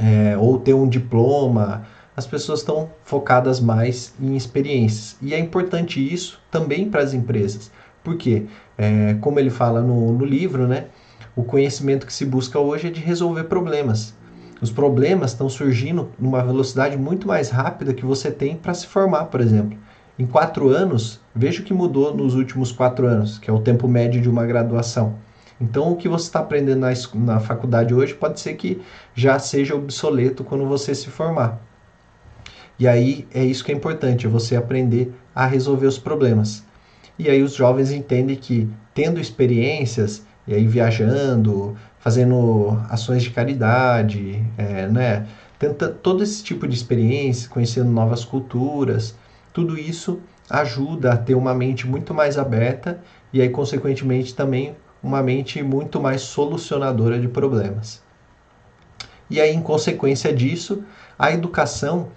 é, 0.00 0.36
ou 0.36 0.58
ter 0.58 0.74
um 0.74 0.88
diploma 0.88 1.86
as 2.18 2.26
pessoas 2.26 2.58
estão 2.58 2.90
focadas 3.04 3.60
mais 3.60 4.12
em 4.20 4.34
experiências. 4.36 5.16
E 5.22 5.32
é 5.32 5.38
importante 5.38 6.00
isso 6.00 6.40
também 6.50 6.90
para 6.90 7.00
as 7.00 7.14
empresas. 7.14 7.70
Porque, 8.02 8.46
é, 8.76 9.14
como 9.20 9.38
ele 9.38 9.50
fala 9.50 9.80
no, 9.82 10.12
no 10.12 10.24
livro, 10.24 10.66
né, 10.66 10.86
o 11.36 11.44
conhecimento 11.44 12.04
que 12.04 12.12
se 12.12 12.26
busca 12.26 12.58
hoje 12.58 12.88
é 12.88 12.90
de 12.90 12.98
resolver 12.98 13.44
problemas. 13.44 14.16
Os 14.60 14.68
problemas 14.68 15.30
estão 15.30 15.48
surgindo 15.48 16.08
numa 16.18 16.42
velocidade 16.42 16.96
muito 16.96 17.28
mais 17.28 17.50
rápida 17.50 17.94
que 17.94 18.04
você 18.04 18.32
tem 18.32 18.56
para 18.56 18.74
se 18.74 18.88
formar, 18.88 19.26
por 19.26 19.40
exemplo. 19.40 19.78
Em 20.18 20.26
quatro 20.26 20.70
anos, 20.70 21.20
veja 21.32 21.62
o 21.62 21.64
que 21.64 21.72
mudou 21.72 22.12
nos 22.12 22.34
últimos 22.34 22.72
quatro 22.72 23.06
anos, 23.06 23.38
que 23.38 23.48
é 23.48 23.52
o 23.52 23.60
tempo 23.60 23.86
médio 23.86 24.20
de 24.20 24.28
uma 24.28 24.44
graduação. 24.44 25.14
Então, 25.60 25.92
o 25.92 25.96
que 25.96 26.08
você 26.08 26.24
está 26.24 26.40
aprendendo 26.40 26.80
na, 26.80 26.90
na 27.14 27.38
faculdade 27.38 27.94
hoje 27.94 28.12
pode 28.12 28.40
ser 28.40 28.54
que 28.54 28.82
já 29.14 29.38
seja 29.38 29.76
obsoleto 29.76 30.42
quando 30.42 30.66
você 30.66 30.96
se 30.96 31.06
formar. 31.06 31.67
E 32.78 32.86
aí 32.86 33.26
é 33.34 33.44
isso 33.44 33.64
que 33.64 33.72
é 33.72 33.74
importante, 33.74 34.26
é 34.26 34.28
você 34.28 34.54
aprender 34.54 35.12
a 35.34 35.46
resolver 35.46 35.86
os 35.86 35.98
problemas. 35.98 36.64
E 37.18 37.28
aí 37.28 37.42
os 37.42 37.54
jovens 37.54 37.90
entendem 37.90 38.36
que 38.36 38.68
tendo 38.94 39.20
experiências, 39.20 40.24
e 40.46 40.54
aí 40.54 40.66
viajando, 40.66 41.76
fazendo 41.98 42.80
ações 42.88 43.22
de 43.22 43.30
caridade, 43.30 44.42
é, 44.56 44.86
né, 44.86 45.26
tenta 45.58 45.88
todo 45.88 46.22
esse 46.22 46.42
tipo 46.42 46.68
de 46.68 46.74
experiência, 46.76 47.48
conhecendo 47.48 47.90
novas 47.90 48.24
culturas, 48.24 49.16
tudo 49.52 49.76
isso 49.76 50.20
ajuda 50.48 51.12
a 51.12 51.16
ter 51.16 51.34
uma 51.34 51.52
mente 51.52 51.86
muito 51.86 52.14
mais 52.14 52.38
aberta 52.38 53.00
e 53.32 53.42
aí 53.42 53.48
consequentemente 53.48 54.34
também 54.34 54.74
uma 55.02 55.22
mente 55.22 55.62
muito 55.62 56.00
mais 56.00 56.22
solucionadora 56.22 57.18
de 57.18 57.28
problemas. 57.28 58.02
E 59.28 59.40
aí 59.40 59.52
em 59.52 59.60
consequência 59.60 60.32
disso, 60.32 60.82
a 61.18 61.32
educação 61.32 62.08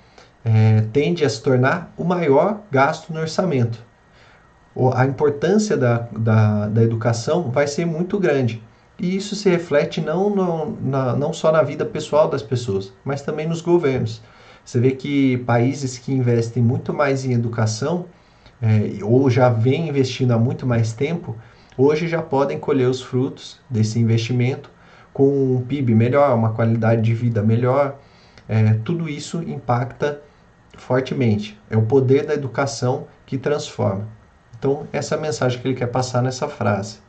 é, 0.44 0.82
tende 0.94 1.24
a 1.24 1.30
se 1.30 1.42
tornar 1.42 1.94
o 1.98 2.04
maior 2.04 2.62
gasto 2.72 3.14
no 3.14 3.20
orçamento. 3.20 3.80
A 4.94 5.06
importância 5.06 5.76
da, 5.76 6.08
da, 6.12 6.68
da 6.68 6.82
educação 6.82 7.52
vai 7.52 7.68
ser 7.68 7.86
muito 7.86 8.18
grande. 8.18 8.64
E 8.98 9.16
isso 9.16 9.36
se 9.36 9.50
reflete 9.50 10.00
não, 10.00 10.30
no, 10.30 10.78
na, 10.82 11.16
não 11.16 11.34
só 11.34 11.52
na 11.52 11.62
vida 11.62 11.84
pessoal 11.86 12.30
das 12.30 12.42
pessoas, 12.42 12.94
mas 13.04 13.22
também 13.22 13.48
nos 13.48 13.62
governos. 13.62 14.22
Você 14.64 14.80
vê 14.80 14.92
que 14.92 15.38
países 15.40 15.98
que 15.98 16.14
investem 16.14 16.62
muito 16.62 16.94
mais 16.94 17.26
em 17.26 17.34
educação, 17.34 18.06
é, 18.62 19.04
ou 19.04 19.30
já 19.30 19.50
vêm 19.50 19.90
investindo 19.90 20.32
há 20.32 20.38
muito 20.38 20.68
mais 20.68 20.94
tempo, 20.94 21.36
hoje 21.76 22.08
já 22.08 22.22
podem 22.22 22.60
colher 22.60 22.88
os 22.88 23.02
frutos 23.02 23.60
desse 23.70 24.00
investimento 24.00 24.70
com 25.12 25.56
um 25.56 25.62
PIB 25.62 25.96
melhor, 25.96 26.36
uma 26.36 26.54
qualidade 26.54 27.02
de 27.02 27.14
vida 27.14 27.42
melhor. 27.42 27.98
É, 28.48 28.74
tudo 28.86 29.10
isso 29.10 29.42
impacta 29.42 30.22
fortemente. 30.82 31.60
É 31.70 31.78
o 31.78 31.86
poder 31.86 32.26
da 32.26 32.34
educação 32.34 33.08
que 33.26 33.38
transforma. 33.38 34.08
Então, 34.58 34.88
essa 34.92 35.16
é 35.16 35.18
a 35.18 35.22
mensagem 35.22 35.60
que 35.60 35.68
ele 35.68 35.76
quer 35.78 35.88
passar 35.88 36.22
nessa 36.22 36.48
frase. 36.48 37.00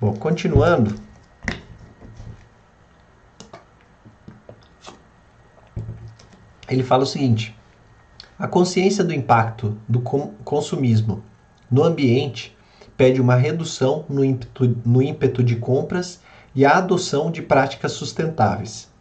Bom, 0.00 0.14
continuando. 0.14 0.94
Ele 6.68 6.82
fala 6.82 7.02
o 7.02 7.06
seguinte: 7.06 7.56
a 8.38 8.48
consciência 8.48 9.04
do 9.04 9.12
impacto 9.12 9.78
do 9.88 10.00
consumismo 10.00 11.22
no 11.70 11.84
ambiente 11.84 12.56
pede 12.96 13.20
uma 13.20 13.36
redução 13.36 14.04
no 14.08 14.24
ímpeto, 14.24 14.76
no 14.84 15.02
ímpeto 15.02 15.42
de 15.42 15.56
compras 15.56 16.20
e 16.54 16.64
a 16.64 16.78
adoção 16.78 17.30
de 17.30 17.40
práticas 17.40 17.92
sustentáveis. 17.92 18.91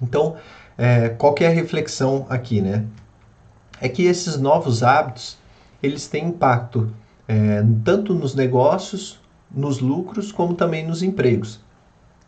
Então, 0.00 0.36
é, 0.76 1.08
qual 1.10 1.34
é 1.40 1.46
a 1.46 1.50
reflexão 1.50 2.26
aqui, 2.28 2.60
né? 2.60 2.84
É 3.80 3.88
que 3.88 4.04
esses 4.04 4.38
novos 4.38 4.82
hábitos, 4.82 5.38
eles 5.82 6.06
têm 6.06 6.28
impacto 6.28 6.90
é, 7.28 7.62
tanto 7.84 8.14
nos 8.14 8.34
negócios, 8.34 9.20
nos 9.50 9.80
lucros, 9.80 10.32
como 10.32 10.54
também 10.54 10.86
nos 10.86 11.02
empregos. 11.02 11.60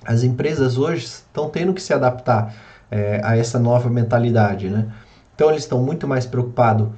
As 0.05 0.23
empresas 0.23 0.79
hoje 0.79 1.05
estão 1.05 1.49
tendo 1.49 1.75
que 1.75 1.83
se 1.83 1.93
adaptar 1.93 2.55
é, 2.91 3.21
a 3.25 3.37
essa 3.37 3.59
nova 3.59 3.89
mentalidade, 3.91 4.69
né? 4.69 4.93
Então, 5.35 5.51
eles 5.51 5.63
estão 5.63 5.83
muito 5.83 6.07
mais 6.07 6.27
preocupados 6.27 6.89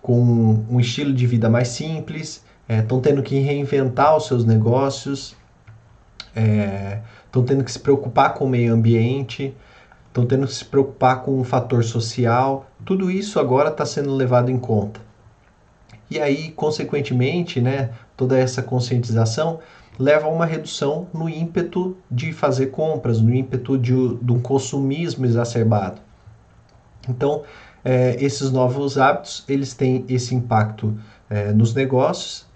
com 0.00 0.64
um 0.70 0.80
estilo 0.80 1.12
de 1.12 1.26
vida 1.26 1.50
mais 1.50 1.68
simples, 1.68 2.42
estão 2.68 2.98
é, 2.98 3.00
tendo 3.00 3.22
que 3.22 3.38
reinventar 3.40 4.16
os 4.16 4.26
seus 4.26 4.44
negócios, 4.44 5.36
estão 6.28 7.42
é, 7.42 7.46
tendo 7.46 7.64
que 7.64 7.72
se 7.72 7.78
preocupar 7.78 8.34
com 8.34 8.44
o 8.44 8.48
meio 8.48 8.72
ambiente, 8.72 9.54
estão 10.10 10.26
tendo 10.26 10.46
que 10.46 10.52
se 10.52 10.64
preocupar 10.64 11.22
com 11.22 11.40
o 11.40 11.44
fator 11.44 11.82
social, 11.84 12.66
tudo 12.84 13.10
isso 13.10 13.38
agora 13.38 13.70
está 13.70 13.86
sendo 13.86 14.12
levado 14.14 14.50
em 14.50 14.58
conta. 14.58 15.00
E 16.10 16.18
aí, 16.18 16.50
consequentemente, 16.50 17.60
né, 17.60 17.90
toda 18.16 18.36
essa 18.36 18.60
conscientização 18.60 19.60
leva 19.96 20.26
a 20.26 20.30
uma 20.30 20.44
redução 20.44 21.06
no 21.14 21.28
ímpeto 21.28 21.96
de 22.10 22.32
fazer 22.32 22.66
compras, 22.66 23.20
no 23.20 23.32
ímpeto 23.32 23.78
de, 23.78 23.92
de 24.16 24.32
um 24.32 24.40
consumismo 24.40 25.24
exacerbado. 25.24 26.00
Então, 27.08 27.42
é, 27.84 28.16
esses 28.22 28.50
novos 28.50 28.98
hábitos, 28.98 29.44
eles 29.48 29.74
têm 29.74 30.04
esse 30.08 30.34
impacto 30.34 30.98
é, 31.28 31.52
nos 31.52 31.72
negócios, 31.72 32.46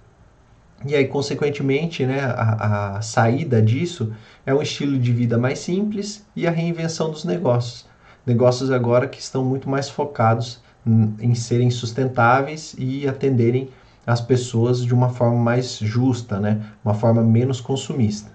e 0.86 0.94
aí, 0.94 1.06
consequentemente, 1.06 2.04
né, 2.04 2.20
a, 2.20 2.96
a 2.96 3.02
saída 3.02 3.62
disso 3.62 4.12
é 4.44 4.54
um 4.54 4.60
estilo 4.60 4.98
de 4.98 5.12
vida 5.12 5.38
mais 5.38 5.58
simples 5.58 6.26
e 6.36 6.46
a 6.46 6.50
reinvenção 6.50 7.10
dos 7.10 7.24
negócios. 7.24 7.86
Negócios 8.26 8.70
agora 8.70 9.06
que 9.06 9.20
estão 9.20 9.44
muito 9.44 9.68
mais 9.68 9.88
focados 9.88 10.60
em 10.86 11.34
serem 11.34 11.70
sustentáveis 11.70 12.74
e 12.78 13.08
atenderem 13.08 13.70
as 14.06 14.20
pessoas 14.20 14.84
de 14.84 14.92
uma 14.92 15.08
forma 15.08 15.38
mais 15.38 15.78
justa, 15.78 16.38
né? 16.38 16.62
uma 16.84 16.92
forma 16.92 17.22
menos 17.22 17.60
consumista. 17.60 18.30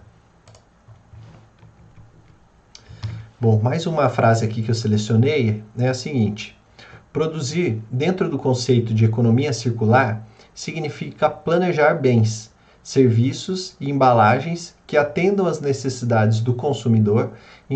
Bom, 3.39 3.61
mais 3.61 3.85
uma 3.85 4.09
frase 4.09 4.43
aqui 4.43 4.63
que 4.63 4.71
eu 4.71 4.75
selecionei 4.75 5.63
é 5.77 5.87
a 5.87 5.93
seguinte: 5.93 6.57
produzir 7.13 7.81
dentro 7.91 8.29
do 8.29 8.37
conceito 8.37 8.93
de 8.93 9.05
economia 9.05 9.53
circular 9.53 10.27
significa 10.59 11.29
planejar 11.29 11.93
bens, 11.93 12.51
serviços 12.83 13.77
e 13.79 13.89
embalagens 13.89 14.75
que 14.85 14.97
atendam 14.97 15.45
às 15.45 15.61
necessidades 15.61 16.41
do 16.41 16.53
consumidor 16.53 17.31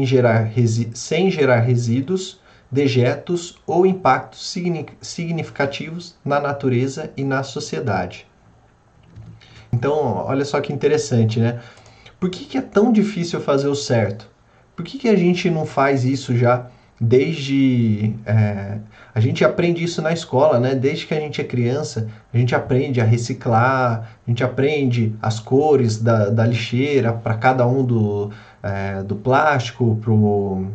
gerar 0.06 0.52
sem 0.94 1.32
gerar 1.32 1.62
resíduos, 1.62 2.42
dejetos 2.70 3.58
ou 3.66 3.86
impactos 3.86 4.54
significativos 5.02 6.16
na 6.26 6.42
natureza 6.42 7.10
e 7.16 7.24
na 7.24 7.42
sociedade. 7.42 8.28
Então, 9.72 10.18
olha 10.18 10.44
só 10.44 10.60
que 10.60 10.74
interessante, 10.74 11.40
né? 11.40 11.62
Por 12.20 12.30
que, 12.30 12.44
que 12.44 12.58
é 12.58 12.62
tão 12.62 12.92
difícil 12.92 13.40
fazer 13.40 13.70
o 13.70 13.76
certo? 13.76 14.30
Por 14.76 14.84
que, 14.84 14.98
que 14.98 15.08
a 15.08 15.16
gente 15.16 15.50
não 15.50 15.66
faz 15.66 16.04
isso 16.04 16.36
já 16.36 16.68
desde. 17.04 18.16
É, 18.26 18.78
a 19.14 19.20
gente 19.20 19.44
aprende 19.46 19.84
isso 19.84 20.02
na 20.02 20.12
escola, 20.12 20.60
né? 20.60 20.74
Desde 20.74 21.06
que 21.06 21.14
a 21.14 21.20
gente 21.20 21.40
é 21.40 21.44
criança, 21.44 22.08
a 22.34 22.38
gente 22.38 22.56
aprende 22.56 23.00
a 23.00 23.04
reciclar, 23.04 24.10
a 24.26 24.30
gente 24.30 24.44
aprende 24.44 25.14
as 25.22 25.40
cores 25.40 26.02
da, 26.02 26.30
da 26.30 26.46
lixeira 26.46 27.14
para 27.14 27.36
cada 27.36 27.68
um 27.68 27.86
do, 27.86 28.32
é, 28.64 29.04
do 29.04 29.16
plástico, 29.16 29.98
pro 30.02 30.68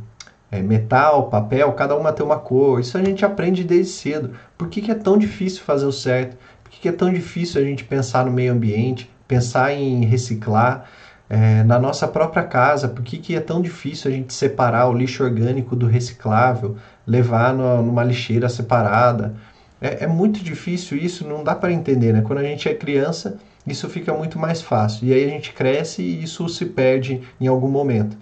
é, 0.52 0.60
metal, 0.60 1.28
papel, 1.28 1.72
cada 1.72 1.96
uma 1.96 2.12
tem 2.12 2.24
uma 2.24 2.38
cor. 2.38 2.78
Isso 2.80 2.96
a 2.96 3.02
gente 3.02 3.24
aprende 3.24 3.64
desde 3.64 3.92
cedo. 3.92 4.30
Por 4.56 4.68
que, 4.68 4.82
que 4.82 4.90
é 4.90 4.94
tão 4.94 5.18
difícil 5.18 5.62
fazer 5.64 5.86
o 5.86 5.92
certo? 5.92 6.36
Por 6.62 6.70
que, 6.70 6.80
que 6.80 6.88
é 6.88 6.92
tão 6.92 7.12
difícil 7.12 7.60
a 7.60 7.64
gente 7.64 7.82
pensar 7.84 8.24
no 8.24 8.30
meio 8.30 8.52
ambiente, 8.52 9.10
pensar 9.26 9.72
em 9.72 10.04
reciclar? 10.04 10.88
É, 11.30 11.62
na 11.62 11.78
nossa 11.78 12.08
própria 12.08 12.42
casa, 12.42 12.88
por 12.88 13.02
que, 13.02 13.18
que 13.18 13.36
é 13.36 13.40
tão 13.40 13.60
difícil 13.60 14.10
a 14.10 14.14
gente 14.14 14.32
separar 14.32 14.88
o 14.88 14.94
lixo 14.94 15.22
orgânico 15.22 15.76
do 15.76 15.86
reciclável, 15.86 16.76
levar 17.06 17.52
no, 17.54 17.82
numa 17.82 18.02
lixeira 18.02 18.48
separada? 18.48 19.34
É, 19.80 20.04
é, 20.04 20.06
muito 20.06 20.42
difícil 20.42 20.96
isso, 20.96 21.26
não 21.28 21.44
dá 21.44 21.54
para 21.54 21.72
entender, 21.72 22.12
né? 22.12 22.22
Quando 22.22 22.38
a 22.38 22.42
gente 22.42 22.68
é 22.68 22.74
criança, 22.74 23.38
isso 23.66 23.88
fica 23.88 24.12
muito 24.14 24.38
mais 24.38 24.62
fácil. 24.62 25.06
E 25.06 25.12
aí 25.12 25.24
a 25.24 25.28
gente 25.28 25.52
cresce 25.52 26.02
e 26.02 26.22
isso 26.22 26.48
se 26.48 26.64
perde 26.64 27.20
em 27.40 27.46
algum 27.46 27.68
momento. 27.68 28.16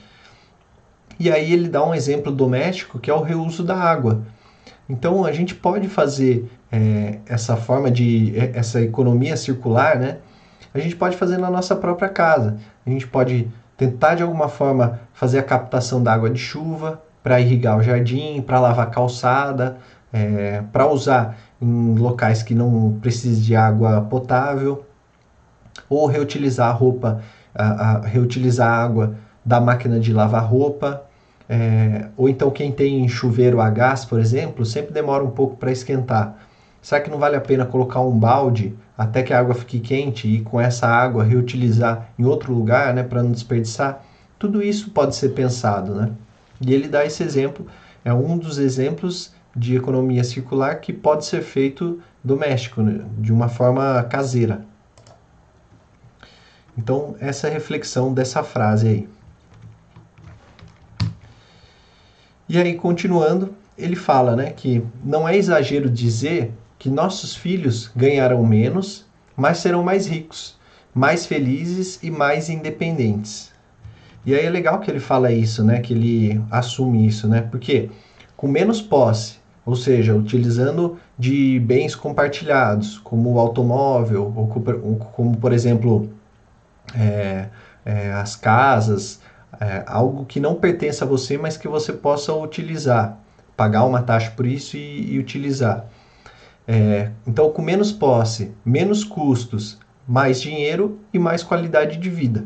E 1.19 1.31
aí 1.31 1.53
ele 1.53 1.69
dá 1.69 1.85
um 1.85 1.95
exemplo 1.95 2.31
doméstico 2.33 2.99
que 2.99 3.11
é 3.11 3.15
o 3.15 3.23
reuso 3.23 3.63
da 3.63 3.77
água. 3.77 4.23
Então 4.89 5.25
a 5.25 5.33
gente 5.33 5.55
pode 5.55 5.89
fazer 5.89 6.51
é, 6.71 7.19
essa 7.27 7.57
forma 7.57 7.91
de 7.91 8.37
é, 8.37 8.53
essa 8.55 8.83
economia 8.83 9.37
circular, 9.37 9.99
né? 9.99 10.19
A 10.77 10.81
gente 10.83 10.95
pode 10.95 11.17
fazer 11.17 11.39
na 11.39 11.51
nossa 11.51 11.75
própria 11.75 12.09
casa. 12.09 12.59
A 12.87 12.91
gente 12.91 13.07
pode 13.07 13.49
tentar 13.79 14.15
de 14.15 14.23
alguma 14.23 14.47
forma 14.47 15.01
fazer 15.15 15.39
a 15.39 15.43
captação 15.43 16.03
da 16.03 16.13
água 16.13 16.29
de 16.29 16.39
chuva 16.39 17.01
para 17.23 17.41
irrigar 17.41 17.79
o 17.79 17.83
jardim, 17.83 18.43
para 18.43 18.61
lavar 18.61 18.91
calçada, 18.91 19.79
é, 20.13 20.63
para 20.71 20.87
usar 20.87 21.37
em 21.61 21.95
locais 21.95 22.43
que 22.43 22.55
não 22.55 22.99
precise 23.01 23.41
de 23.41 23.57
água 23.57 24.03
potável, 24.03 24.85
ou 25.89 26.07
reutilizar 26.07 26.69
a 26.69 26.73
roupa, 26.73 27.23
a, 27.55 27.65
a, 27.65 28.01
reutilizar 28.01 28.71
a 28.71 28.85
água 28.85 29.15
da 29.43 29.59
máquina 29.59 29.99
de 29.99 30.13
lavar 30.13 30.45
roupa, 30.45 31.05
é, 31.49 32.07
ou 32.19 32.29
então 32.29 32.51
quem 32.51 32.71
tem 32.71 33.09
chuveiro 33.09 33.63
a 33.63 33.71
gás, 33.71 34.05
por 34.05 34.21
exemplo, 34.21 34.65
sempre 34.67 34.93
demora 34.93 35.25
um 35.25 35.31
pouco 35.31 35.57
para 35.57 35.73
esquentar. 35.73 36.37
Será 36.83 37.01
que 37.01 37.11
não 37.11 37.19
vale 37.19 37.35
a 37.35 37.41
pena 37.41 37.65
colocar 37.65 38.01
um 38.01 38.17
balde 38.17 38.77
até 38.97 39.23
que 39.23 39.33
a 39.33 39.39
água 39.39 39.55
fique 39.55 39.81
quente 39.81 40.29
e 40.29 40.41
com 40.41 40.61
essa 40.61 40.87
água 40.87 41.25
reutilizar 41.25 42.09
em 42.19 42.25
outro 42.25 42.53
lugar, 42.53 42.95
né, 42.95 43.03
para 43.03 43.23
não 43.23 43.33
desperdiçar? 43.33 44.03
Tudo 44.39 44.63
isso 44.63 44.91
pode 44.91 45.17
ser 45.17 45.31
pensado, 45.31 45.95
né? 45.95 46.11
E 46.61 46.73
ele 46.73 46.89
dá 46.89 47.05
esse 47.05 47.23
exemplo, 47.23 47.67
é 48.05 48.13
um 48.13 48.39
dos 48.39 48.59
exemplos 48.59 49.35
de 49.55 49.77
economia 49.77 50.23
circular 50.23 50.81
que 50.81 50.93
pode 50.93 51.25
ser 51.25 51.43
feito 51.43 52.01
doméstico, 52.23 52.83
né? 52.83 53.05
de 53.19 53.33
uma 53.33 53.49
forma 53.49 54.03
caseira. 54.05 54.61
Então, 56.77 57.17
essa 57.21 57.47
é 57.47 57.51
a 57.51 57.53
reflexão 57.53 58.13
dessa 58.13 58.43
frase 58.43 58.89
aí. 58.89 59.09
E 62.49 62.59
aí, 62.59 62.75
continuando, 62.75 63.55
ele 63.79 63.97
fala 63.97 64.37
né, 64.37 64.51
que 64.51 64.85
não 65.03 65.27
é 65.29 65.37
exagero 65.37 65.89
dizer 65.89 66.53
que 66.79 66.91
nossos 66.91 67.35
filhos 67.35 67.91
ganharão 67.95 68.45
menos, 68.45 69.07
mas 69.37 69.59
serão 69.59 69.83
mais 69.83 70.07
ricos, 70.07 70.57
mais 70.95 71.27
felizes 71.27 71.99
e 72.03 72.11
mais 72.11 72.49
independentes. 72.49 73.53
E 74.25 74.35
aí 74.35 74.45
é 74.45 74.51
legal 74.51 74.81
que 74.81 74.91
ele 74.91 75.01
fala 75.01 75.31
isso, 75.31 75.65
né? 75.65 75.81
Que 75.81 75.95
ele 75.95 76.43
assume 76.51 77.07
isso, 77.07 77.29
né? 77.29 77.43
Porque 77.43 77.91
com 78.37 78.49
menos 78.49 78.83
posse 78.83 79.39
ou 79.67 79.75
seja, 79.75 80.15
utilizando 80.15 80.97
de 81.19 81.59
bens 81.59 81.97
compartilhados, 81.97 82.99
como 82.99 83.35
o 83.35 83.41
automóvel, 83.41 84.33
ou 84.37 84.47
como, 85.13 85.37
por 85.37 85.53
exemplo, 85.53 86.09
é, 86.95 87.49
é, 87.85 88.13
as 88.13 88.37
casas, 88.37 89.21
é, 89.61 89.83
algo 89.89 90.25
que 90.25 90.39
não 90.39 90.55
pertence 90.55 91.03
a 91.03 91.07
você, 91.07 91.37
mas 91.37 91.57
que 91.57 91.67
você 91.67 91.93
possa 91.93 92.33
utilizar, 92.33 93.19
pagar 93.57 93.85
uma 93.85 94.03
taxa 94.03 94.31
por 94.31 94.47
isso 94.47 94.77
e, 94.77 95.15
e 95.15 95.19
utilizar. 95.19 95.85
É, 96.67 97.11
então, 97.27 97.51
com 97.51 97.63
menos 97.63 97.93
posse, 97.93 98.53
menos 98.65 99.05
custos, 99.05 99.79
mais 100.07 100.41
dinheiro 100.41 100.99
e 101.13 101.19
mais 101.19 101.43
qualidade 101.43 101.97
de 101.97 102.11
vida. 102.11 102.45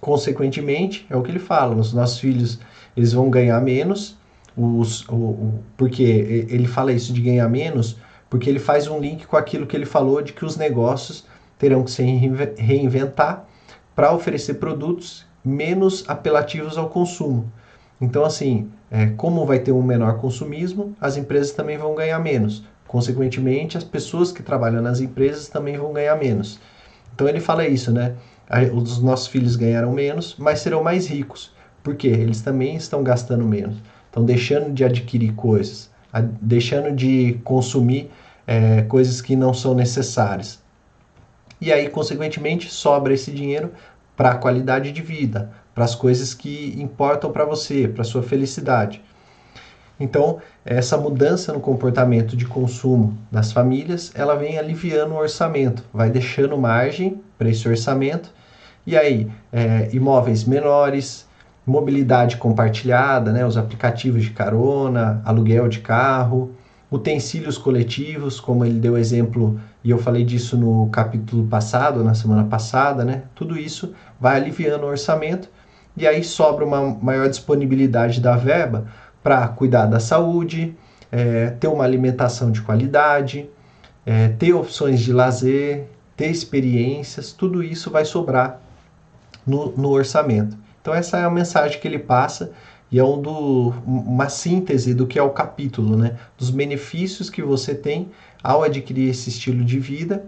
Consequentemente, 0.00 1.06
é 1.10 1.16
o 1.16 1.22
que 1.22 1.30
ele 1.30 1.38
fala, 1.38 1.76
os 1.76 1.92
nossos 1.92 2.18
filhos 2.18 2.58
eles 2.96 3.12
vão 3.12 3.30
ganhar 3.30 3.60
menos 3.60 4.18
os, 4.56 5.06
o, 5.08 5.14
o, 5.14 5.64
porque 5.76 6.02
ele 6.02 6.66
fala 6.66 6.92
isso 6.92 7.12
de 7.12 7.20
ganhar 7.20 7.48
menos, 7.48 7.96
porque 8.28 8.48
ele 8.48 8.58
faz 8.58 8.86
um 8.86 8.98
link 8.98 9.26
com 9.26 9.36
aquilo 9.36 9.66
que 9.66 9.76
ele 9.76 9.86
falou 9.86 10.22
de 10.22 10.32
que 10.32 10.44
os 10.44 10.56
negócios 10.56 11.24
terão 11.58 11.84
que 11.84 11.90
se 11.90 12.02
reinventar 12.02 13.44
para 13.94 14.12
oferecer 14.12 14.54
produtos 14.54 15.26
menos 15.44 16.04
apelativos 16.08 16.76
ao 16.78 16.88
consumo. 16.88 17.50
Então, 18.00 18.24
assim, 18.24 18.70
é, 18.90 19.06
como 19.06 19.46
vai 19.46 19.58
ter 19.58 19.72
um 19.72 19.82
menor 19.82 20.18
consumismo, 20.18 20.94
as 21.00 21.16
empresas 21.16 21.52
também 21.52 21.78
vão 21.78 21.94
ganhar 21.94 22.18
menos. 22.18 22.64
Consequentemente, 22.92 23.78
as 23.78 23.84
pessoas 23.84 24.30
que 24.30 24.42
trabalham 24.42 24.82
nas 24.82 25.00
empresas 25.00 25.48
também 25.48 25.78
vão 25.78 25.94
ganhar 25.94 26.14
menos. 26.14 26.60
Então, 27.14 27.26
ele 27.26 27.40
fala 27.40 27.66
isso, 27.66 27.90
né? 27.90 28.16
Os 28.74 29.00
nossos 29.00 29.28
filhos 29.28 29.56
ganharão 29.56 29.92
menos, 29.92 30.36
mas 30.38 30.58
serão 30.58 30.84
mais 30.84 31.06
ricos. 31.06 31.54
Por 31.82 31.96
quê? 31.96 32.08
Eles 32.08 32.42
também 32.42 32.76
estão 32.76 33.02
gastando 33.02 33.46
menos. 33.46 33.78
Estão 34.04 34.26
deixando 34.26 34.70
de 34.74 34.84
adquirir 34.84 35.32
coisas, 35.32 35.90
deixando 36.42 36.94
de 36.94 37.40
consumir 37.42 38.10
é, 38.46 38.82
coisas 38.82 39.22
que 39.22 39.34
não 39.36 39.54
são 39.54 39.74
necessárias. 39.74 40.62
E 41.58 41.72
aí, 41.72 41.88
consequentemente, 41.88 42.70
sobra 42.70 43.14
esse 43.14 43.30
dinheiro 43.30 43.72
para 44.14 44.32
a 44.32 44.34
qualidade 44.34 44.92
de 44.92 45.00
vida, 45.00 45.50
para 45.74 45.84
as 45.84 45.94
coisas 45.94 46.34
que 46.34 46.78
importam 46.78 47.32
para 47.32 47.46
você, 47.46 47.88
para 47.88 48.04
sua 48.04 48.22
felicidade. 48.22 49.02
Então, 50.02 50.38
essa 50.64 50.98
mudança 50.98 51.52
no 51.52 51.60
comportamento 51.60 52.36
de 52.36 52.44
consumo 52.44 53.16
das 53.30 53.52
famílias, 53.52 54.10
ela 54.14 54.34
vem 54.34 54.58
aliviando 54.58 55.14
o 55.14 55.18
orçamento, 55.18 55.84
vai 55.92 56.10
deixando 56.10 56.58
margem 56.58 57.20
para 57.38 57.48
esse 57.48 57.68
orçamento. 57.68 58.30
E 58.84 58.96
aí, 58.96 59.30
é, 59.52 59.88
imóveis 59.92 60.44
menores, 60.44 61.26
mobilidade 61.64 62.36
compartilhada, 62.36 63.30
né, 63.30 63.46
os 63.46 63.56
aplicativos 63.56 64.24
de 64.24 64.30
carona, 64.30 65.22
aluguel 65.24 65.68
de 65.68 65.78
carro, 65.78 66.50
utensílios 66.90 67.56
coletivos, 67.56 68.40
como 68.40 68.64
ele 68.64 68.80
deu 68.80 68.98
exemplo 68.98 69.60
e 69.84 69.90
eu 69.90 69.98
falei 69.98 70.24
disso 70.24 70.56
no 70.56 70.88
capítulo 70.90 71.46
passado, 71.46 72.04
na 72.04 72.14
semana 72.14 72.44
passada, 72.44 73.04
né? 73.04 73.22
Tudo 73.34 73.58
isso 73.58 73.94
vai 74.20 74.36
aliviando 74.36 74.84
o 74.84 74.88
orçamento 74.88 75.48
e 75.96 76.06
aí 76.06 76.22
sobra 76.22 76.64
uma 76.64 76.80
maior 77.02 77.28
disponibilidade 77.28 78.20
da 78.20 78.36
verba 78.36 78.86
para 79.22 79.48
cuidar 79.48 79.86
da 79.86 80.00
saúde, 80.00 80.74
é, 81.10 81.50
ter 81.50 81.68
uma 81.68 81.84
alimentação 81.84 82.50
de 82.50 82.60
qualidade, 82.62 83.48
é, 84.04 84.28
ter 84.28 84.52
opções 84.52 85.00
de 85.00 85.12
lazer, 85.12 85.84
ter 86.16 86.28
experiências, 86.28 87.32
tudo 87.32 87.62
isso 87.62 87.90
vai 87.90 88.04
sobrar 88.04 88.60
no, 89.46 89.72
no 89.76 89.90
orçamento. 89.90 90.56
Então 90.80 90.94
essa 90.94 91.18
é 91.18 91.24
a 91.24 91.30
mensagem 91.30 91.78
que 91.78 91.86
ele 91.86 91.98
passa 91.98 92.50
e 92.90 92.98
é 92.98 93.04
um 93.04 93.20
do, 93.20 93.72
uma 93.86 94.28
síntese 94.28 94.92
do 94.92 95.06
que 95.06 95.18
é 95.18 95.22
o 95.22 95.30
capítulo, 95.30 95.96
né? 95.96 96.16
Dos 96.36 96.50
benefícios 96.50 97.30
que 97.30 97.42
você 97.42 97.74
tem 97.74 98.10
ao 98.42 98.62
adquirir 98.62 99.08
esse 99.08 99.30
estilo 99.30 99.64
de 99.64 99.78
vida 99.78 100.24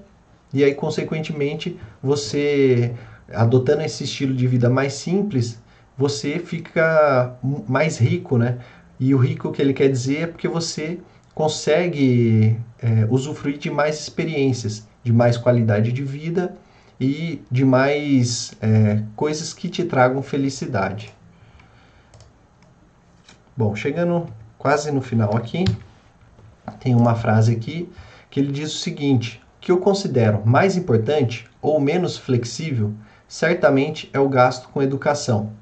e 0.53 0.63
aí 0.63 0.75
consequentemente 0.75 1.79
você 2.03 2.95
adotando 3.33 3.83
esse 3.83 4.05
estilo 4.05 4.35
de 4.35 4.47
vida 4.47 4.71
mais 4.71 4.93
simples, 4.95 5.61
você 5.97 6.39
fica 6.39 7.37
mais 7.69 7.99
rico, 7.99 8.39
né? 8.39 8.59
E 8.99 9.15
o 9.15 9.19
rico 9.19 9.53
que 9.53 9.61
ele 9.61 9.73
quer 9.73 9.89
dizer 9.91 10.23
é 10.23 10.27
porque 10.27 10.49
você 10.49 10.99
consegue 11.35 12.57
é, 12.81 13.07
usufruir 13.11 13.59
de 13.59 13.71
mais 13.71 13.99
experiências, 13.99 14.87
de 15.03 15.13
mais 15.13 15.37
qualidade 15.37 15.93
de 15.93 16.03
vida 16.03 16.57
e 17.01 17.43
de 17.51 17.65
mais 17.65 18.55
é, 18.61 19.03
coisas 19.17 19.53
que 19.53 19.69
te 19.69 19.85
tragam 19.85 20.23
felicidade. 20.23 21.13
Bom, 23.57 23.75
chegando 23.75 24.27
quase 24.57 24.91
no 24.91 25.01
final 25.01 25.37
aqui, 25.37 25.65
tem 26.81 26.95
uma 26.95 27.15
frase 27.15 27.53
aqui 27.53 27.89
que 28.31 28.41
ele 28.41 28.53
diz 28.53 28.73
o 28.73 28.79
seguinte: 28.79 29.41
que 29.61 29.71
eu 29.71 29.79
considero 29.79 30.43
mais 30.45 30.77
importante 30.77 31.47
ou 31.61 31.81
menos 31.81 32.17
flexível, 32.17 32.93
certamente 33.27 34.11
é 34.13 34.21
o 34.21 34.29
gasto 34.29 34.69
com 34.69 34.83
educação. 34.83 35.53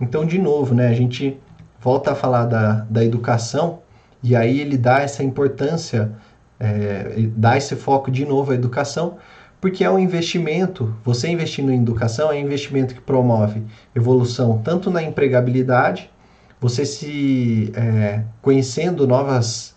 Então, 0.00 0.24
de 0.26 0.38
novo, 0.38 0.74
né, 0.74 0.88
a 0.88 0.92
gente 0.92 1.38
volta 1.84 2.12
a 2.12 2.14
falar 2.14 2.46
da, 2.46 2.86
da 2.88 3.04
educação 3.04 3.80
e 4.22 4.34
aí 4.34 4.58
ele 4.58 4.78
dá 4.78 5.02
essa 5.02 5.22
importância, 5.22 6.12
é, 6.58 7.28
dá 7.36 7.58
esse 7.58 7.76
foco 7.76 8.10
de 8.10 8.24
novo 8.24 8.52
à 8.52 8.54
educação, 8.54 9.18
porque 9.60 9.84
é 9.84 9.90
um 9.90 9.98
investimento, 9.98 10.94
você 11.04 11.28
investindo 11.28 11.70
em 11.70 11.76
educação 11.76 12.32
é 12.32 12.36
um 12.36 12.40
investimento 12.40 12.94
que 12.94 13.02
promove 13.02 13.62
evolução 13.94 14.62
tanto 14.64 14.90
na 14.90 15.02
empregabilidade, 15.02 16.10
você 16.58 16.86
se 16.86 17.70
é, 17.76 18.22
conhecendo 18.40 19.06
novas, 19.06 19.74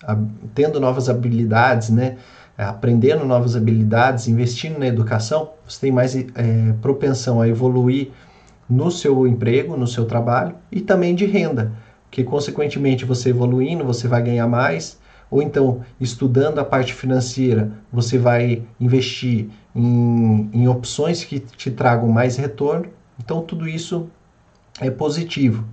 tendo 0.55 0.79
novas 0.79 1.09
habilidades, 1.09 1.89
né, 1.89 2.15
aprendendo 2.57 3.25
novas 3.25 3.53
habilidades, 3.53 4.29
investindo 4.29 4.79
na 4.79 4.87
educação, 4.87 5.51
você 5.67 5.81
tem 5.81 5.91
mais 5.91 6.15
é, 6.15 6.23
propensão 6.81 7.41
a 7.41 7.49
evoluir 7.49 8.11
no 8.69 8.89
seu 8.91 9.27
emprego, 9.27 9.75
no 9.75 9.87
seu 9.87 10.05
trabalho 10.05 10.55
e 10.71 10.79
também 10.79 11.13
de 11.13 11.25
renda, 11.25 11.73
que 12.09 12.23
consequentemente 12.23 13.05
você 13.05 13.29
evoluindo, 13.29 13.83
você 13.83 14.07
vai 14.07 14.21
ganhar 14.21 14.47
mais, 14.47 14.99
ou 15.29 15.41
então 15.41 15.81
estudando 15.99 16.59
a 16.59 16.65
parte 16.65 16.93
financeira, 16.93 17.71
você 17.91 18.17
vai 18.17 18.63
investir 18.79 19.49
em, 19.75 20.49
em 20.53 20.67
opções 20.67 21.23
que 21.23 21.39
te 21.39 21.69
tragam 21.69 22.07
mais 22.09 22.37
retorno. 22.37 22.87
Então, 23.19 23.41
tudo 23.41 23.67
isso 23.67 24.07
é 24.79 24.89
positivo. 24.89 25.65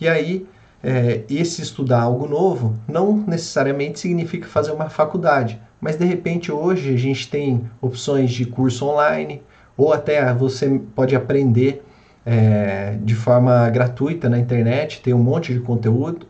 E 0.00 0.06
aí, 0.06 0.46
é, 0.82 1.22
esse 1.28 1.60
estudar 1.60 2.02
algo 2.02 2.28
novo 2.28 2.76
não 2.86 3.16
necessariamente 3.26 3.98
significa 3.98 4.46
fazer 4.46 4.70
uma 4.70 4.88
faculdade, 4.88 5.60
mas 5.80 5.96
de 5.96 6.04
repente 6.04 6.52
hoje 6.52 6.94
a 6.94 6.96
gente 6.96 7.28
tem 7.28 7.68
opções 7.80 8.30
de 8.30 8.44
curso 8.44 8.86
online, 8.86 9.42
ou 9.76 9.92
até 9.92 10.32
você 10.32 10.80
pode 10.94 11.16
aprender 11.16 11.84
é, 12.24 12.96
de 13.02 13.14
forma 13.14 13.68
gratuita 13.70 14.28
na 14.28 14.38
internet, 14.38 15.00
tem 15.02 15.14
um 15.14 15.22
monte 15.22 15.52
de 15.52 15.60
conteúdo. 15.60 16.26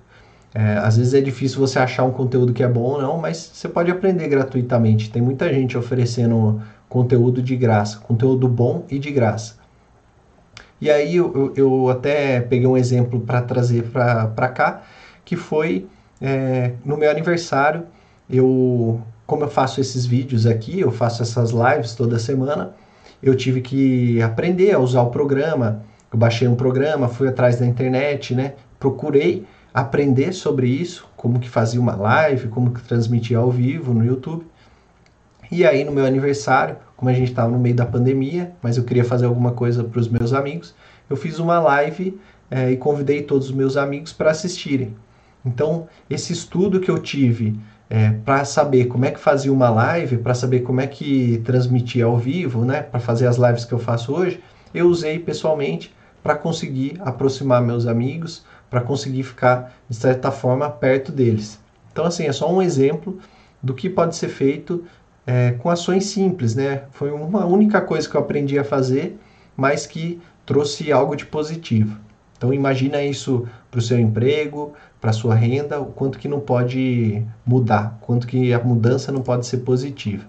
É, 0.55 0.79
às 0.79 0.97
vezes 0.97 1.15
é 1.15 1.21
difícil 1.21 1.61
você 1.61 1.79
achar 1.79 2.05
um 2.05 2.11
conteúdo 2.11 2.53
que 2.53 2.63
é 2.63 2.69
bom 2.69 2.81
ou 2.81 3.03
não, 3.03 3.19
mas 3.19 3.51
você 3.53 3.69
pode 3.69 3.91
aprender 3.91 4.29
gratuitamente. 4.29 5.11
Tem 5.11 5.21
muita 5.21 5.53
gente 5.53 5.77
oferecendo 5.77 6.63
conteúdo 6.89 7.43
de 7.43 7.55
graça, 7.57 7.99
conteúdo 7.99 8.49
bom 8.49 8.85
e 8.91 8.99
de 8.99 9.11
graça. 9.11 9.57
E 10.81 10.91
aí 10.91 11.17
eu, 11.17 11.53
eu 11.57 11.89
até 11.89 12.41
peguei 12.41 12.67
um 12.67 12.77
exemplo 12.77 13.21
para 13.21 13.43
trazer 13.43 13.85
para 13.85 14.49
cá, 14.49 14.83
que 15.25 15.37
foi 15.37 15.87
é, 16.21 16.73
no 16.85 16.97
meu 16.97 17.11
aniversário, 17.11 17.85
eu, 18.31 19.01
como 19.27 19.45
eu 19.45 19.49
faço 19.49 19.81
esses 19.81 20.07
vídeos 20.07 20.47
aqui, 20.47 20.81
eu 20.81 20.91
faço 20.91 21.23
essas 21.23 21.51
lives 21.51 21.95
toda 21.95 22.19
semana, 22.19 22.75
eu 23.23 23.35
tive 23.35 23.61
que 23.61 24.21
aprender 24.23 24.73
a 24.73 24.79
usar 24.79 25.03
o 25.03 25.11
programa. 25.11 25.83
Eu 26.13 26.19
baixei 26.19 26.49
um 26.49 26.55
programa, 26.55 27.09
fui 27.09 27.29
atrás 27.29 27.59
da 27.59 27.67
internet, 27.67 28.35
né? 28.35 28.55
Procurei 28.79 29.45
aprender 29.73 30.33
sobre 30.33 30.69
isso, 30.69 31.07
como 31.17 31.39
que 31.39 31.49
fazia 31.49 31.81
uma 31.81 31.95
live, 31.95 32.49
como 32.49 32.73
que 32.73 32.83
transmitia 32.83 33.39
ao 33.39 33.51
vivo 33.51 33.93
no 33.93 34.05
YouTube. 34.05 34.47
E 35.51 35.65
aí 35.65 35.85
no 35.85 35.93
meu 35.93 36.05
aniversário, 36.05 36.77
como 36.97 37.11
a 37.11 37.15
gente 37.15 37.31
estava 37.31 37.51
no 37.51 37.59
meio 37.59 37.75
da 37.75 37.87
pandemia, 37.87 38.53
mas 38.63 38.77
eu 38.77 38.85
queria 38.85 39.05
fazer 39.05 39.27
alguma 39.27 39.53
coisa 39.53 39.85
para 39.85 40.01
os 40.01 40.09
meus 40.09 40.33
amigos, 40.33 40.75
eu 41.09 41.17
fiz 41.17 41.39
uma 41.39 41.59
live 41.61 42.19
é, 42.51 42.71
e 42.71 42.77
convidei 42.77 43.23
todos 43.23 43.49
os 43.49 43.55
meus 43.55 43.77
amigos 43.77 44.13
para 44.13 44.31
assistirem. 44.31 44.95
Então, 45.45 45.87
esse 46.11 46.33
estudo 46.33 46.81
que 46.81 46.91
eu 46.91 46.99
tive 46.99 47.59
é, 47.91 48.11
para 48.11 48.45
saber 48.45 48.87
como 48.87 49.05
é 49.05 49.11
que 49.11 49.19
fazia 49.19 49.53
uma 49.53 49.71
live, 49.71 50.19
para 50.19 50.35
saber 50.35 50.61
como 50.61 50.81
é 50.81 50.87
que 50.87 51.41
transmitia 51.45 52.05
ao 52.05 52.17
vivo, 52.19 52.65
né, 52.65 52.83
para 52.83 53.01
fazer 53.01 53.27
as 53.27 53.37
lives 53.37 53.65
que 53.65 53.73
eu 53.73 53.79
faço 53.79 54.15
hoje, 54.15 54.41
eu 54.75 54.89
usei 54.89 55.19
pessoalmente 55.19 55.95
para 56.23 56.35
conseguir 56.35 57.01
aproximar 57.01 57.63
meus 57.63 57.87
amigos, 57.87 58.45
para 58.69 58.81
conseguir 58.81 59.23
ficar, 59.23 59.73
de 59.89 59.97
certa 59.97 60.31
forma, 60.31 60.69
perto 60.69 61.11
deles. 61.11 61.59
Então, 61.91 62.05
assim, 62.05 62.27
é 62.27 62.33
só 62.33 62.53
um 62.53 62.61
exemplo 62.61 63.19
do 63.63 63.73
que 63.73 63.89
pode 63.89 64.15
ser 64.15 64.29
feito 64.29 64.85
é, 65.27 65.53
com 65.53 65.71
ações 65.71 66.05
simples, 66.07 66.55
né? 66.55 66.83
Foi 66.91 67.11
uma 67.11 67.47
única 67.47 67.81
coisa 67.81 68.09
que 68.09 68.15
eu 68.15 68.21
aprendi 68.21 68.59
a 68.59 68.65
fazer, 68.65 69.19
mas 69.57 69.87
que 69.87 70.21
trouxe 70.45 70.93
algo 70.93 71.17
de 71.17 71.27
positivo. 71.27 71.99
Então, 72.37 72.53
imagina 72.53 73.03
isso 73.03 73.49
para 73.71 73.79
o 73.79 73.83
seu 73.83 73.99
emprego, 73.99 74.73
para 75.01 75.13
sua 75.13 75.35
renda, 75.35 75.81
o 75.81 75.87
quanto 75.87 76.19
que 76.19 76.29
não 76.29 76.41
pode 76.41 77.23
mudar, 77.45 77.99
quanto 78.01 78.27
que 78.27 78.53
a 78.53 78.59
mudança 78.59 79.13
não 79.13 79.23
pode 79.23 79.47
ser 79.47 79.59
positiva. 79.59 80.25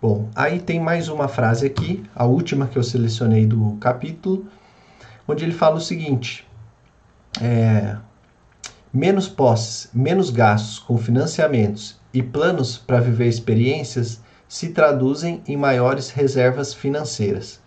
Bom, 0.00 0.28
aí 0.34 0.58
tem 0.58 0.80
mais 0.80 1.08
uma 1.08 1.28
frase 1.28 1.64
aqui, 1.64 2.02
a 2.14 2.24
última 2.24 2.66
que 2.66 2.76
eu 2.76 2.82
selecionei 2.82 3.46
do 3.46 3.76
capítulo, 3.80 4.46
onde 5.28 5.44
ele 5.44 5.52
fala 5.52 5.76
o 5.76 5.80
seguinte: 5.80 6.44
é, 7.40 7.96
menos 8.92 9.28
posses, 9.28 9.88
menos 9.94 10.28
gastos 10.30 10.80
com 10.80 10.98
financiamentos 10.98 12.00
e 12.12 12.20
planos 12.20 12.76
para 12.76 13.00
viver 13.00 13.28
experiências 13.28 14.20
se 14.48 14.70
traduzem 14.70 15.40
em 15.46 15.56
maiores 15.56 16.10
reservas 16.10 16.74
financeiras. 16.74 17.61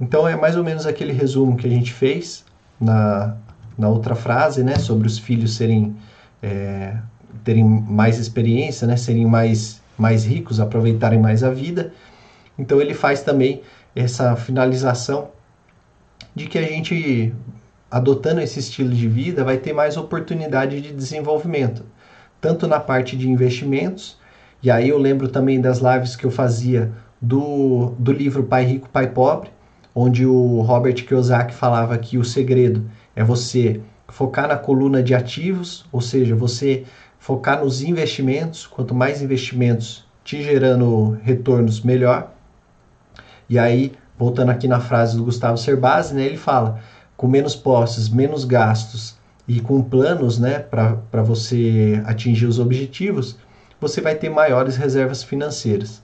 Então 0.00 0.28
é 0.28 0.36
mais 0.36 0.56
ou 0.56 0.64
menos 0.64 0.86
aquele 0.86 1.12
resumo 1.12 1.56
que 1.56 1.66
a 1.66 1.70
gente 1.70 1.92
fez 1.92 2.44
na, 2.80 3.36
na 3.78 3.88
outra 3.88 4.14
frase, 4.14 4.62
né, 4.62 4.76
sobre 4.76 5.06
os 5.06 5.18
filhos 5.18 5.56
serem 5.56 5.96
é, 6.42 6.96
terem 7.42 7.64
mais 7.64 8.18
experiência, 8.18 8.86
né, 8.86 8.96
serem 8.96 9.26
mais 9.26 9.80
mais 9.98 10.24
ricos, 10.26 10.60
aproveitarem 10.60 11.18
mais 11.18 11.42
a 11.42 11.50
vida. 11.50 11.92
Então 12.58 12.80
ele 12.80 12.94
faz 12.94 13.22
também 13.22 13.62
essa 13.94 14.36
finalização 14.36 15.30
de 16.34 16.46
que 16.46 16.58
a 16.58 16.62
gente, 16.62 17.34
adotando 17.90 18.40
esse 18.40 18.58
estilo 18.58 18.90
de 18.90 19.08
vida, 19.08 19.42
vai 19.42 19.56
ter 19.56 19.72
mais 19.72 19.96
oportunidade 19.96 20.80
de 20.80 20.92
desenvolvimento, 20.92 21.84
tanto 22.40 22.66
na 22.66 22.78
parte 22.78 23.16
de 23.16 23.28
investimentos, 23.28 24.18
e 24.62 24.70
aí 24.70 24.88
eu 24.90 24.98
lembro 24.98 25.28
também 25.28 25.60
das 25.60 25.78
lives 25.78 26.14
que 26.14 26.24
eu 26.24 26.30
fazia 26.30 26.92
do, 27.20 27.94
do 27.98 28.12
livro 28.12 28.44
Pai 28.44 28.64
Rico, 28.64 28.88
Pai 28.90 29.06
Pobre, 29.08 29.50
onde 29.98 30.26
o 30.26 30.60
Robert 30.60 31.06
Kiyosaki 31.06 31.54
falava 31.54 31.96
que 31.96 32.18
o 32.18 32.24
segredo 32.24 32.84
é 33.16 33.24
você 33.24 33.80
focar 34.08 34.46
na 34.46 34.56
coluna 34.56 35.02
de 35.02 35.14
ativos, 35.14 35.86
ou 35.90 36.02
seja, 36.02 36.36
você 36.36 36.84
focar 37.18 37.64
nos 37.64 37.80
investimentos, 37.80 38.66
quanto 38.66 38.94
mais 38.94 39.22
investimentos 39.22 40.04
te 40.22 40.42
gerando 40.42 41.18
retornos, 41.22 41.80
melhor. 41.80 42.30
E 43.48 43.58
aí 43.58 43.94
voltando 44.18 44.50
aqui 44.50 44.68
na 44.68 44.80
frase 44.80 45.16
do 45.16 45.24
Gustavo 45.24 45.56
Cerbasi, 45.56 46.14
né, 46.14 46.26
ele 46.26 46.36
fala: 46.36 46.78
com 47.16 47.26
menos 47.26 47.56
posses, 47.56 48.10
menos 48.10 48.44
gastos 48.44 49.16
e 49.48 49.60
com 49.60 49.82
planos 49.82 50.38
né, 50.38 50.58
para 50.58 51.22
você 51.22 52.02
atingir 52.04 52.44
os 52.44 52.58
objetivos, 52.58 53.38
você 53.80 54.02
vai 54.02 54.14
ter 54.14 54.28
maiores 54.28 54.76
reservas 54.76 55.22
financeiras. 55.22 56.02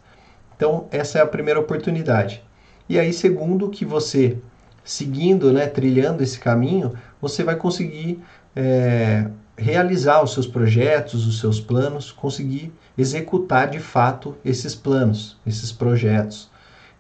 Então, 0.56 0.86
essa 0.90 1.18
é 1.18 1.22
a 1.22 1.26
primeira 1.26 1.60
oportunidade. 1.60 2.42
E 2.88 2.98
aí, 2.98 3.12
segundo, 3.12 3.70
que 3.70 3.84
você, 3.84 4.38
seguindo, 4.84 5.52
né, 5.52 5.66
trilhando 5.66 6.22
esse 6.22 6.38
caminho, 6.38 6.92
você 7.20 7.42
vai 7.42 7.56
conseguir 7.56 8.22
é, 8.54 9.28
realizar 9.56 10.22
os 10.22 10.32
seus 10.32 10.46
projetos, 10.46 11.26
os 11.26 11.40
seus 11.40 11.60
planos, 11.60 12.10
conseguir 12.10 12.72
executar 12.96 13.70
de 13.70 13.78
fato 13.78 14.36
esses 14.44 14.74
planos, 14.74 15.36
esses 15.46 15.72
projetos. 15.72 16.50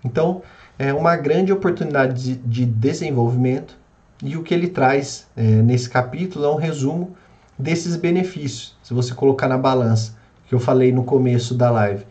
Então, 0.04 0.42
é 0.78 0.92
uma 0.92 1.16
grande 1.16 1.52
oportunidade 1.52 2.22
de, 2.22 2.36
de 2.36 2.66
desenvolvimento 2.66 3.76
e 4.22 4.36
o 4.36 4.42
que 4.42 4.54
ele 4.54 4.68
traz 4.68 5.26
é, 5.36 5.42
nesse 5.42 5.88
capítulo 5.88 6.44
é 6.44 6.48
um 6.48 6.56
resumo 6.56 7.16
desses 7.58 7.96
benefícios. 7.96 8.76
Se 8.82 8.94
você 8.94 9.14
colocar 9.14 9.48
na 9.48 9.58
balança, 9.58 10.16
que 10.48 10.54
eu 10.54 10.60
falei 10.60 10.92
no 10.92 11.04
começo 11.04 11.54
da 11.54 11.70
live, 11.70 12.04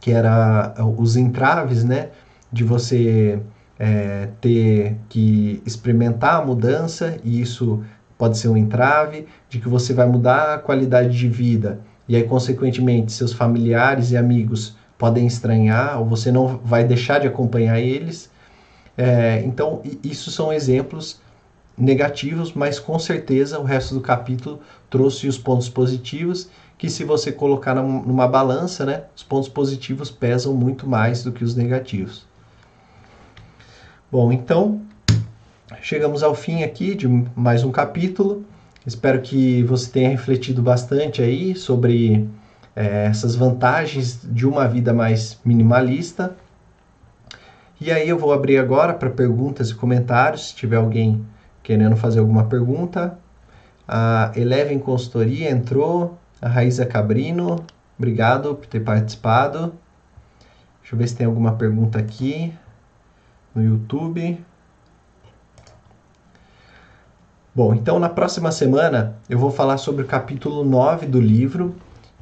que 0.00 0.10
era 0.10 0.74
os 0.96 1.16
entraves, 1.16 1.84
né, 1.84 2.10
de 2.52 2.64
você 2.64 3.40
é, 3.78 4.28
ter 4.40 4.96
que 5.08 5.62
experimentar 5.66 6.42
a 6.42 6.44
mudança 6.44 7.18
e 7.24 7.40
isso 7.40 7.82
pode 8.16 8.38
ser 8.38 8.48
um 8.48 8.56
entrave, 8.56 9.26
de 9.48 9.58
que 9.58 9.68
você 9.68 9.92
vai 9.92 10.06
mudar 10.06 10.54
a 10.54 10.58
qualidade 10.58 11.16
de 11.16 11.28
vida 11.28 11.80
e 12.08 12.16
aí 12.16 12.22
consequentemente 12.22 13.12
seus 13.12 13.32
familiares 13.32 14.10
e 14.10 14.16
amigos 14.16 14.76
podem 14.96 15.26
estranhar 15.26 15.98
ou 16.00 16.06
você 16.06 16.30
não 16.30 16.58
vai 16.58 16.84
deixar 16.84 17.20
de 17.20 17.26
acompanhar 17.26 17.78
eles. 17.78 18.30
É, 18.96 19.42
então, 19.44 19.82
isso 20.02 20.30
são 20.30 20.52
exemplos 20.52 21.20
negativos, 21.76 22.54
mas 22.54 22.78
com 22.78 22.98
certeza 22.98 23.58
o 23.58 23.64
resto 23.64 23.94
do 23.94 24.00
capítulo 24.00 24.60
trouxe 24.88 25.28
os 25.28 25.36
pontos 25.36 25.68
positivos, 25.68 26.48
que 26.78 26.88
se 26.88 27.04
você 27.04 27.30
colocar 27.30 27.74
numa 27.74 28.26
balança, 28.26 28.86
né, 28.86 29.04
os 29.14 29.22
pontos 29.22 29.48
positivos 29.48 30.10
pesam 30.10 30.54
muito 30.54 30.88
mais 30.88 31.22
do 31.22 31.32
que 31.32 31.44
os 31.44 31.54
negativos. 31.54 32.26
Bom, 34.18 34.32
então 34.32 34.80
chegamos 35.82 36.22
ao 36.22 36.34
fim 36.34 36.62
aqui 36.62 36.94
de 36.94 37.06
mais 37.06 37.62
um 37.62 37.70
capítulo. 37.70 38.46
Espero 38.86 39.20
que 39.20 39.62
você 39.64 39.90
tenha 39.90 40.08
refletido 40.08 40.62
bastante 40.62 41.20
aí 41.20 41.54
sobre 41.54 42.26
é, 42.74 43.08
essas 43.08 43.36
vantagens 43.36 44.18
de 44.24 44.46
uma 44.48 44.66
vida 44.66 44.94
mais 44.94 45.38
minimalista. 45.44 46.34
E 47.78 47.92
aí 47.92 48.08
eu 48.08 48.18
vou 48.18 48.32
abrir 48.32 48.56
agora 48.56 48.94
para 48.94 49.10
perguntas 49.10 49.68
e 49.68 49.74
comentários, 49.74 50.48
se 50.48 50.54
tiver 50.54 50.76
alguém 50.76 51.22
querendo 51.62 51.94
fazer 51.94 52.20
alguma 52.20 52.44
pergunta. 52.44 53.18
A 53.86 54.32
Eleven 54.34 54.78
Consultoria 54.78 55.50
entrou, 55.50 56.16
a 56.40 56.48
Raíza 56.48 56.86
Cabrino, 56.86 57.62
obrigado 57.98 58.54
por 58.54 58.64
ter 58.64 58.80
participado. 58.80 59.74
Deixa 60.80 60.94
eu 60.94 60.98
ver 60.98 61.06
se 61.06 61.16
tem 61.16 61.26
alguma 61.26 61.52
pergunta 61.52 61.98
aqui 61.98 62.54
no 63.56 63.64
YouTube. 63.64 64.38
Bom, 67.54 67.74
então 67.74 67.98
na 67.98 68.10
próxima 68.10 68.52
semana 68.52 69.16
eu 69.30 69.38
vou 69.38 69.50
falar 69.50 69.78
sobre 69.78 70.02
o 70.02 70.06
capítulo 70.06 70.62
9 70.62 71.06
do 71.06 71.18
livro, 71.18 71.74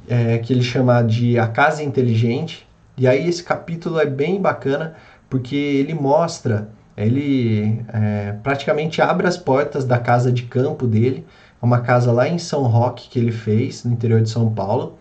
é, 0.09 0.39
que 0.39 0.53
ele 0.53 0.63
chama 0.63 1.03
de 1.03 1.37
A 1.39 1.49
Casa 1.49 1.83
Inteligente. 1.83 2.67
E 2.97 3.09
aí 3.09 3.29
esse 3.29 3.43
capítulo 3.43 3.99
é 3.99 4.07
bem 4.07 4.41
bacana 4.41 4.95
porque 5.29 5.57
ele 5.57 5.93
mostra, 5.93 6.69
ele 6.97 7.85
é, 7.93 8.37
praticamente 8.45 9.03
abre 9.03 9.27
as 9.27 9.37
portas 9.37 9.85
da 9.85 9.99
casa 9.99 10.31
de 10.31 10.45
campo 10.45 10.87
dele, 10.87 11.27
é 11.61 11.65
uma 11.65 11.81
casa 11.81 12.13
lá 12.13 12.29
em 12.29 12.39
São 12.39 12.63
Roque 12.63 13.09
que 13.09 13.19
ele 13.19 13.33
fez, 13.33 13.83
no 13.83 13.93
interior 13.93 14.23
de 14.23 14.31
São 14.31 14.55
Paulo. 14.55 14.97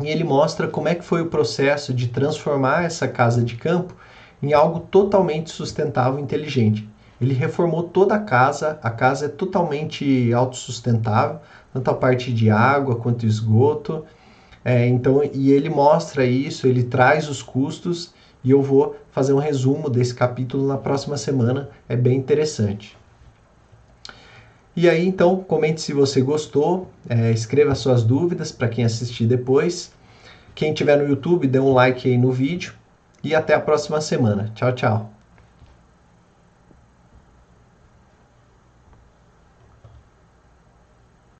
E 0.00 0.08
ele 0.08 0.24
mostra 0.24 0.66
como 0.66 0.88
é 0.88 0.96
que 0.96 1.04
foi 1.04 1.22
o 1.22 1.26
processo 1.26 1.94
de 1.94 2.08
transformar 2.08 2.82
essa 2.82 3.06
casa 3.06 3.44
de 3.44 3.54
campo 3.54 3.94
em 4.44 4.52
algo 4.52 4.80
totalmente 4.80 5.50
sustentável 5.50 6.18
e 6.18 6.22
inteligente. 6.22 6.86
Ele 7.20 7.32
reformou 7.32 7.84
toda 7.84 8.14
a 8.14 8.18
casa, 8.18 8.78
a 8.82 8.90
casa 8.90 9.26
é 9.26 9.28
totalmente 9.28 10.32
autossustentável, 10.32 11.40
tanto 11.72 11.90
a 11.90 11.94
parte 11.94 12.32
de 12.32 12.50
água 12.50 12.96
quanto 12.96 13.24
esgoto. 13.24 14.04
É, 14.64 14.86
então, 14.86 15.22
e 15.32 15.50
ele 15.50 15.70
mostra 15.70 16.26
isso, 16.26 16.66
ele 16.66 16.82
traz 16.82 17.28
os 17.28 17.42
custos 17.42 18.12
e 18.42 18.50
eu 18.50 18.62
vou 18.62 18.96
fazer 19.10 19.32
um 19.32 19.38
resumo 19.38 19.88
desse 19.88 20.14
capítulo 20.14 20.66
na 20.66 20.76
próxima 20.76 21.16
semana. 21.16 21.70
É 21.88 21.96
bem 21.96 22.18
interessante. 22.18 22.96
E 24.76 24.88
aí, 24.88 25.06
então, 25.06 25.36
comente 25.36 25.80
se 25.80 25.92
você 25.92 26.20
gostou, 26.20 26.90
é, 27.08 27.30
escreva 27.30 27.74
suas 27.74 28.02
dúvidas 28.02 28.52
para 28.52 28.68
quem 28.68 28.84
assistir 28.84 29.26
depois. 29.26 29.92
Quem 30.54 30.74
tiver 30.74 30.98
no 30.98 31.08
YouTube, 31.08 31.46
dê 31.46 31.60
um 31.60 31.72
like 31.72 32.08
aí 32.08 32.18
no 32.18 32.32
vídeo 32.32 32.74
e 33.24 33.34
até 33.34 33.54
a 33.54 33.60
próxima 33.60 34.00
semana. 34.00 34.50
Tchau, 34.54 34.72
tchau. 34.72 35.13